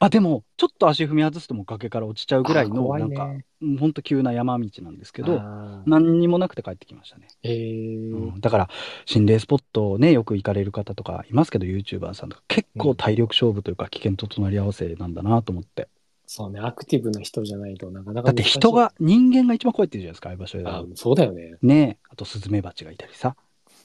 [0.00, 3.44] あ、でも、ちょっと足踏み外すともう崖から落ちちゃうぐらいの、あー怖ないんか、ね。
[3.60, 7.26] うんほんと急な山道なんですけど、あー何にもなくて帰ってきましたね。
[7.42, 8.70] えーうんだから、
[9.06, 15.88] 心霊スポットをね、よく行かれる方とかいますけど、YouTuber さんとか、結構体力勝負というか、危険と隣り合わせなんだなと思って。
[16.26, 20.66] そうね、アクティブな人じゃないとなかなかだって難しい人が、人間が一番怖いって言うじゃないですか、ああいう場所で。
[20.66, 21.56] あそうだよね。
[21.62, 23.34] ねあとスズメバチがいたりさ、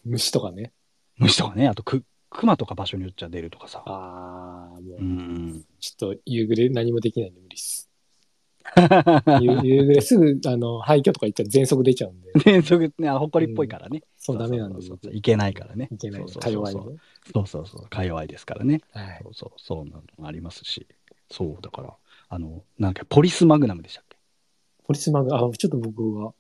[0.06, 0.74] 虫とかね。
[1.18, 2.04] 虫とかね、あとク
[2.34, 3.84] クマとか場所によっちゃ出るとかさ。
[3.86, 5.66] ああ、もう、うん。
[5.80, 7.90] ちょっと夕暮れ何もできないんで無理っす。
[9.42, 12.32] 夕夕暮れすぐ、あの、廃墟とか行ったら全速出ちゃうんで。
[12.46, 14.04] 連続ね、あほこりっぽいからね。
[14.18, 15.90] そう、ダメなんですよいけないからね。
[15.92, 16.26] いけない。
[16.26, 16.98] か弱いそうね。
[17.34, 17.88] そうそうそう。
[17.88, 18.82] か弱いですからね。
[18.92, 19.20] はい。
[19.24, 20.88] そうそう、そうなのもありますし。
[21.30, 21.94] そう、だから、
[22.30, 24.18] あの、なんか、ポリスマグナムでしたっけ？
[24.86, 26.34] ポリスマグ、あ、ちょっと僕は。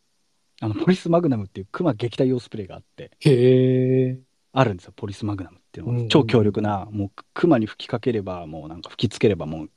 [0.61, 4.19] あの、ポリスマグナムっていうクマ撃退用スプレーがあって、へえ。
[4.53, 9.69] あるんですよ、ポリスマグナムっていうのがうんうん超強力な、もう、クマに吹きかければ、もうなんか吹きつければもう、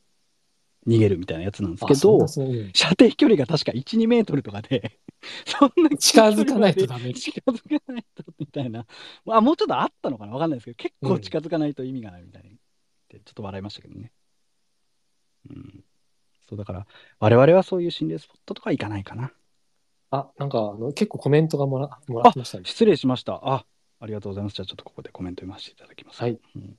[0.87, 5.01] 逃げるみたいなやつなんですけど射程距離が確か1、2メートルとかで、
[5.47, 7.12] そんな近づかないとダメ。
[7.14, 8.87] 近づかないとみたいな。
[9.24, 12.51] まあ、もうちょっとあったのかなわかんないですけど、結構近づかないと意味がないみたいに。
[12.51, 12.53] っ
[13.09, 14.12] てちょっと笑いましたけどね。
[15.51, 15.85] うん。
[16.49, 16.87] そうだから、
[17.18, 19.33] 我々はそういう心霊スポットとか行かないかな。
[20.11, 22.64] あ、なんか、あの、結構コメントがもらもらってましたね。
[22.64, 23.41] 失礼しました。
[23.43, 23.66] あ、
[24.01, 24.55] ありがとうございます。
[24.55, 26.20] じゃあちょっとここでコメント読ませていただきます。
[26.20, 26.38] はい。
[26.55, 26.76] うん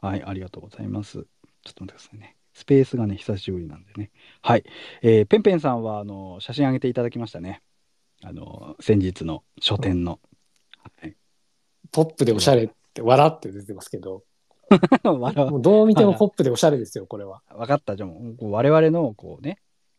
[0.00, 1.12] はい、ありがとうございます。
[1.12, 2.36] ちょっと待ってくださいね。
[2.54, 4.10] スペースがね、久しぶりなんでね。
[4.42, 4.64] はい。
[5.02, 7.62] えーペンペンさんは、あの、写真上げていただきましたね。
[8.22, 10.20] あの、先日の書店の。
[11.00, 11.16] はい。
[11.92, 14.24] ポップでおしゃれって、笑って出てますけど、
[15.04, 17.42] もうどう見てもポップでおしゃれですよ、これは。
[17.50, 17.96] 分かった。
[17.96, 19.58] じゃあもう、我々の、こうね、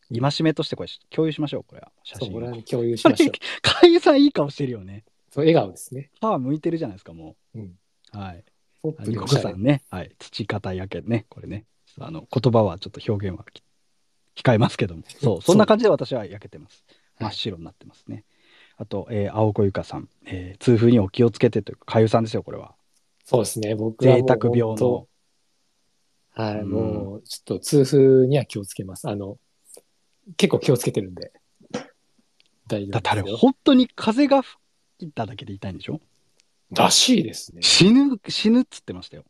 [0.10, 1.92] 戒めとしてこれ共有しましょう、これは。
[2.04, 2.58] 写真をこれは。
[2.64, 3.32] 共有しましょう。
[3.62, 5.04] かゆさんいい顔してるよね。
[5.32, 6.12] そう、笑顔ですね。
[6.22, 7.62] 歯向いてるじゃないですか、もうん。
[8.14, 8.18] う。
[8.18, 8.44] はい。
[8.84, 9.44] ポップリコでおしゃれ。
[9.44, 9.82] さんね。
[9.90, 10.12] はい。
[10.20, 11.26] 土方やけね。
[11.30, 11.66] これね。
[12.00, 13.64] あの、言葉はちょっと表現はき
[14.36, 15.04] 控えますけども。
[15.08, 16.84] そう、そんな感じで私は焼けてます。
[17.20, 18.26] 真っ白になってますね。
[18.78, 20.10] あと、えー青子ゆかさん。
[20.26, 22.76] えー痛風にお気をつけてというか、かゆさんですよ、これは。
[23.26, 25.08] そうですね、僕はも贅う沢病の。
[26.34, 29.08] はい、うんもう、ちょっと痛風には気をつけます。
[29.08, 29.38] あの、
[30.38, 31.32] 結構気をつけてるんで。
[32.68, 33.38] 大丈だってあれ、夫ですよ。
[33.38, 34.61] 本当に風が吹
[35.06, 36.00] いただけで痛いんでしょ？
[36.72, 37.62] らしいですね。
[37.62, 39.24] 死ぬ、死ぬっつってましたよ。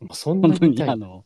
[0.00, 1.24] もうそんな本当にあの、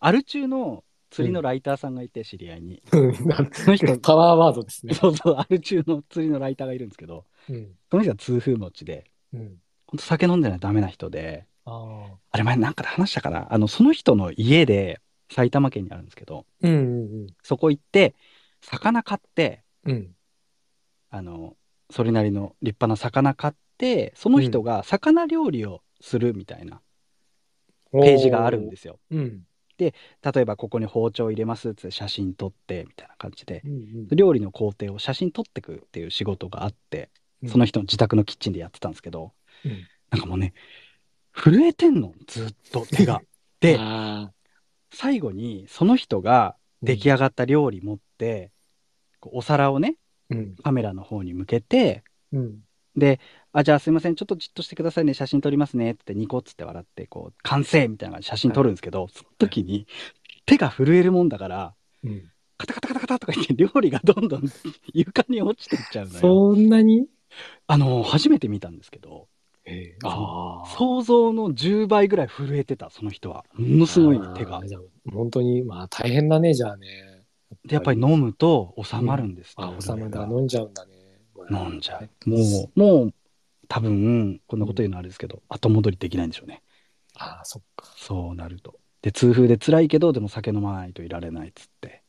[0.00, 2.82] アル中の釣りのライターさんがいて、知り合いに。
[2.92, 4.94] うんなその人、パワーワードですね。
[4.94, 7.72] そうそう、アル中の釣りのライターがいるんですけど、うん。
[7.90, 9.40] その人は痛風持ちで、うん。
[9.86, 12.16] 本当酒飲んでないとダメな人で、ああ。
[12.32, 13.46] あれ前なんかで話したかな？
[13.50, 15.00] あの、その人の家で、
[15.30, 16.74] 埼玉県にあるんですけど、うんう
[17.24, 18.14] んそこ行って、
[18.60, 19.92] 魚買って、うん。
[19.92, 20.10] うん。
[21.10, 21.56] あの、
[21.94, 26.80] それなりの立派な魚買って、その人が魚料理をするみたいな
[27.92, 28.98] ページがあるんですすよ。
[29.12, 29.42] うん。
[29.78, 29.92] 例
[30.40, 33.74] えばここに包丁入れますって写真撮ってみたいな感じでうんう
[34.12, 37.10] ん料理の工程を写真撮ってくっていう仕事があって
[37.42, 39.32] うんその人の自宅のキッチンでやってたんですけど、
[39.64, 40.52] うんなんかもうね
[41.32, 43.22] 震えてんのずっと 手が。
[43.60, 44.30] であ
[44.92, 48.52] 最後にその人がー出来上がった料理持って、
[49.22, 50.03] お皿をねうん。
[50.62, 52.58] カメラの方に向けてうん。
[52.96, 53.18] で
[53.52, 59.86] 「あじゃあすいませんちょっとじっとしてくださいね写真撮りますね」ってニコッつって笑ってこう完成みたいな写真撮るんですけど、その時に
[60.46, 62.30] 手が震えるもんだからうん。
[62.56, 64.44] カタカタカタカタとか言って料理がどんどん
[64.92, 66.20] 床に落ちていっちゃうのよ。
[66.20, 67.08] そんなに？
[67.66, 69.26] あの初めて見たんですけど
[69.64, 74.60] ええああ想像の10倍ぐらい震えてたその人はものすごい手が
[75.12, 77.13] 本当に、まあ大変だね、じゃあね。
[77.66, 80.68] でやっぱり飲むと収まるんですってあ、おさまだ、震えが飲んじゃう。
[80.68, 80.92] んだね。
[81.50, 82.30] 飲んじゃう。
[82.30, 82.36] も
[82.76, 83.14] うもう
[83.68, 86.62] 多分こんなこと言うのはあれですけど、後戻りできないんでしょうね。
[87.16, 87.86] ああ、そっか。
[87.96, 88.78] そうなると。
[89.02, 92.02] で痛風で辛いけどでも酒飲まないといられないっつって。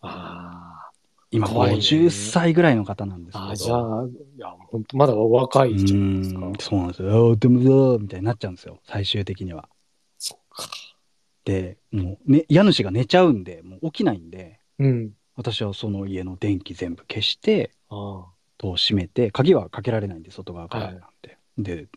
[0.00, 0.90] あ
[1.30, 1.76] 今怖いね。
[1.76, 3.44] 50歳ぐらいの方なんですけど。
[3.44, 6.40] あ、ああ、じゃあ、いや、本当まだお若ういじゃないですか。
[6.60, 7.36] そうなんですよ。
[7.36, 8.78] でもさみたいになっちゃうんですよ。
[8.84, 9.68] 最終的には。
[10.18, 10.64] そっか。
[11.44, 15.12] でもう、ね、家主が寝ちゃうんでもう起きないんでうん。
[15.34, 18.36] 私はその家の電気全部消してああ。
[18.58, 21.88] 戸を閉めて鍵はかけられないんで外側からなんで、で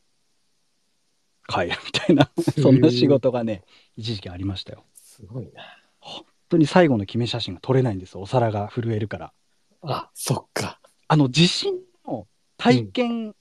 [1.48, 2.30] 帰るみたいな
[2.62, 3.64] そんな仕事がね
[3.96, 5.64] 一時期ありましたよすごいな。
[6.00, 9.34] 本当に最後の決め写真が撮れないんですお皿が震えるから
[9.82, 10.80] あ、そっか。
[11.08, 12.28] あの地震の
[12.58, 13.36] 体験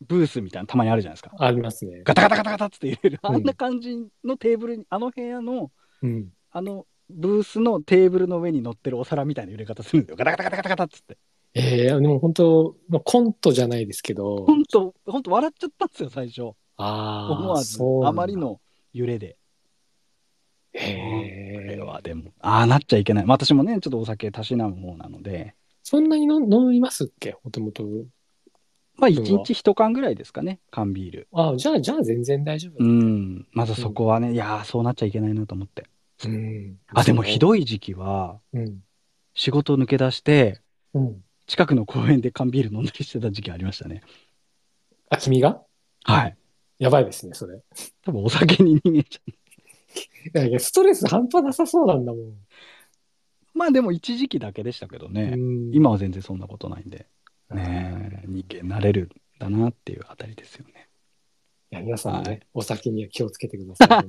[0.00, 2.02] ブースみたいなのたまにあるじゃないですか、ありますね。
[2.04, 5.70] ガタガタガタガタって揺れる、うんあんな感じのテーブルにあの部屋の
[6.02, 6.32] うん。
[6.50, 11.18] あのブースのテーブルの上に乗ってるお皿みたいな揺れ方するんですよガタガタガタガタガタっつって
[11.54, 14.44] ええでも本当、まあ、コントじゃないですけど。
[14.46, 17.32] 本当本当笑っちゃったんですよ最初ああ。
[17.32, 18.36] 思わずあまり。
[18.36, 18.60] の
[18.92, 19.36] 揺れで
[20.72, 21.80] へこれえ。
[21.80, 27.36] はでもああなっちゃいけない、まあ、私もねちょっとお酒たしなむ方なのでそんなに飲飲みますっけ？
[27.44, 27.84] もともと。
[28.96, 32.86] まあそう1日1缶ぐらいですかね缶ビールああ、じゃあ、じゃあ全然大丈夫う。
[32.86, 35.84] んまずそこはね、いやーそうなっちゃいけないなと思って
[36.28, 36.78] うん。
[36.88, 37.38] あでもひい。
[37.38, 38.80] どい時期はうん。
[39.34, 40.60] 仕事抜け出して
[40.92, 41.24] うん。
[41.46, 44.02] 近くの公園で缶ビール飲んだりしてた時期ありましたね
[45.10, 45.60] あ、君が？
[46.04, 46.36] はい
[46.78, 47.62] やばいですね、それ。
[48.02, 52.32] 多分お酒に逃げちゃういやストレス半端なさそうなんだもん。
[53.52, 57.06] まあでも一時期だけでしたけどね、うん今は全然そんなことないんで
[57.50, 59.08] ねえ人間なれるん
[59.38, 60.88] だなっていうあたりですよね
[61.70, 64.06] いや、皆さんもね、はいお酒には気をつけてください。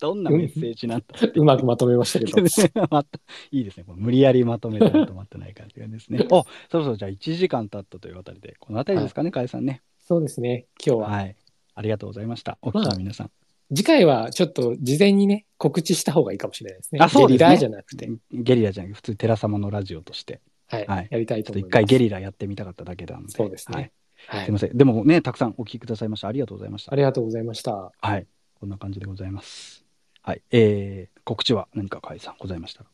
[0.00, 2.86] どんなメッセージなんだうまくまとめましたけど。
[2.90, 3.20] ま た
[3.50, 3.84] いいですね。
[3.86, 6.26] 無理やりまとめてまとまってない感じがですね。
[6.30, 9.82] おそろそろじゃあ1時間経ったというあたりで、このあたりですかね、かえさんね。
[10.00, 11.08] そうですね、今日は。
[11.08, 11.36] はい。
[11.74, 12.58] ありがとうございました。
[12.62, 13.30] お聞きの皆さん。
[13.74, 17.00] 次回はちょっと事前にね、告知した方がいいかもしれないですね。
[17.00, 21.72] あそうですねゲリラじゃなくて、ゲリラじゃなくて、普通、寺様のラジオとして、はい、はいやりたいちょっと思います。
[21.72, 23.32] 回ゲリラやってみたかっただけなんで。
[23.32, 23.82] そうですねはい。
[23.82, 24.76] はいすいません。
[24.76, 26.28] でもね、たくさんお聞きくださいました。
[26.28, 26.96] ありがとうございましたあ。
[26.96, 27.92] りがとうございました。
[28.00, 28.26] はい。
[28.54, 29.83] こんな感じでございます。
[30.24, 30.42] はい。
[30.50, 32.84] えー、告知は何かかえさんございました？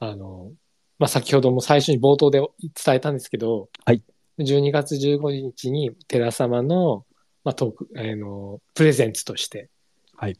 [0.00, 0.50] らあの、
[0.98, 2.40] まあ、先ほども最初に冒頭で
[2.84, 4.02] 伝えたんですけど、はい。
[4.38, 7.06] 12月15日に寺様の、
[7.44, 9.70] まあ、トーク、あの、プレゼンツとして、
[10.16, 10.36] はい。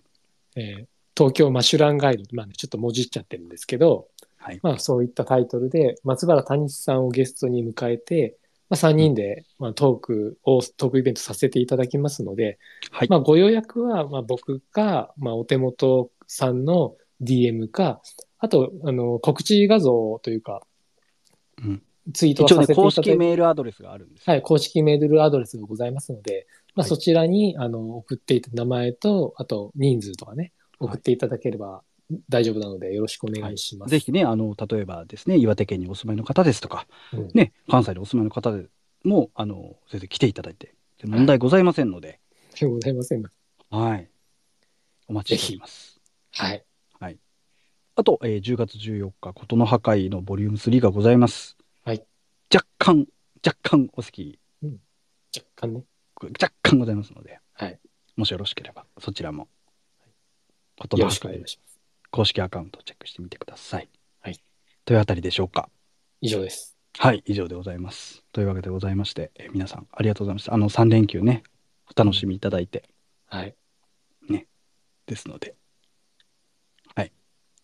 [0.57, 0.87] えー
[1.19, 4.61] 東京マシュランガイド、まあね、ちょっともじっちゃってるんですけど、はい。
[4.63, 8.37] まあそういったタイトルで、松原谷さんをゲストに迎えて、
[8.69, 12.59] まあ3人で、まあ、トークを、トークイベントさせていただきますので、
[12.91, 13.09] はい。
[13.09, 18.01] まあご予約は、まあ僕か、まあお手元さんの DM か、
[18.39, 20.63] あと、あの、告知画像というか、
[21.63, 26.47] うんツイートを一応ね、させていただいて、公式メールアドレスがあるんですよはい、公式メールアドレスがございますので、
[26.77, 31.83] まあはいそちらに、あの、送っていた名前と、あと人数とかね、はい送っていただければ
[32.29, 33.91] 大丈夫なので、よろしくお願いします。
[33.91, 38.67] ぜひね、あの、例えばですね、岩手県にお住まいの方ですとか、うんね、関西でお住まいの方で
[39.05, 40.75] も、あの、全然来ていただいて、
[41.05, 42.21] 問題ございませんので、
[42.61, 43.23] でございません。
[43.71, 44.09] はい。
[45.09, 45.96] お待ちしております。
[46.37, 46.65] はい。
[47.99, 51.57] あと、えー10月14日、ことの破壊のボリューム3がございます。
[51.83, 52.07] はい。
[52.55, 53.07] 若干、
[53.45, 55.83] 若干お席、若干ね。
[56.21, 57.81] 若干ございますので、はい。
[58.17, 61.81] もしよろしければ、そちらも、よ言葉ろしくお願いします。
[62.11, 63.89] 公式アカウントをチェックしてみてください。
[64.21, 64.39] はい。
[64.85, 65.71] というあたりでしょうか。
[66.21, 66.77] 以上です。
[66.99, 68.23] はい、以上でございます。
[68.33, 70.53] というわけでございまして、えー皆さんありがとうございました。
[70.53, 71.45] あの、3連休ね、
[71.97, 72.91] お楽しみいただいて
[73.29, 73.55] はい。
[75.07, 75.55] ですので、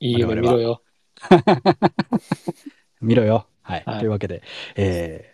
[0.02, 0.82] いい夢見ろよ。
[3.00, 3.46] 見ろよ。
[3.62, 3.82] はい。
[3.86, 4.42] はいというわけで、
[4.76, 5.32] えー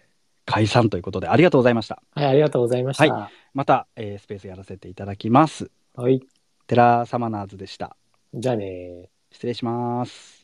[0.51, 2.03] 解散ということでありがとうございました。
[2.15, 3.13] はい、ありがとうございました。
[3.13, 5.71] はまた、えースペースやらせていただきます。
[5.95, 6.23] はい。
[6.67, 7.97] テラサマナーズでした。
[8.33, 10.38] じゃあね失礼します。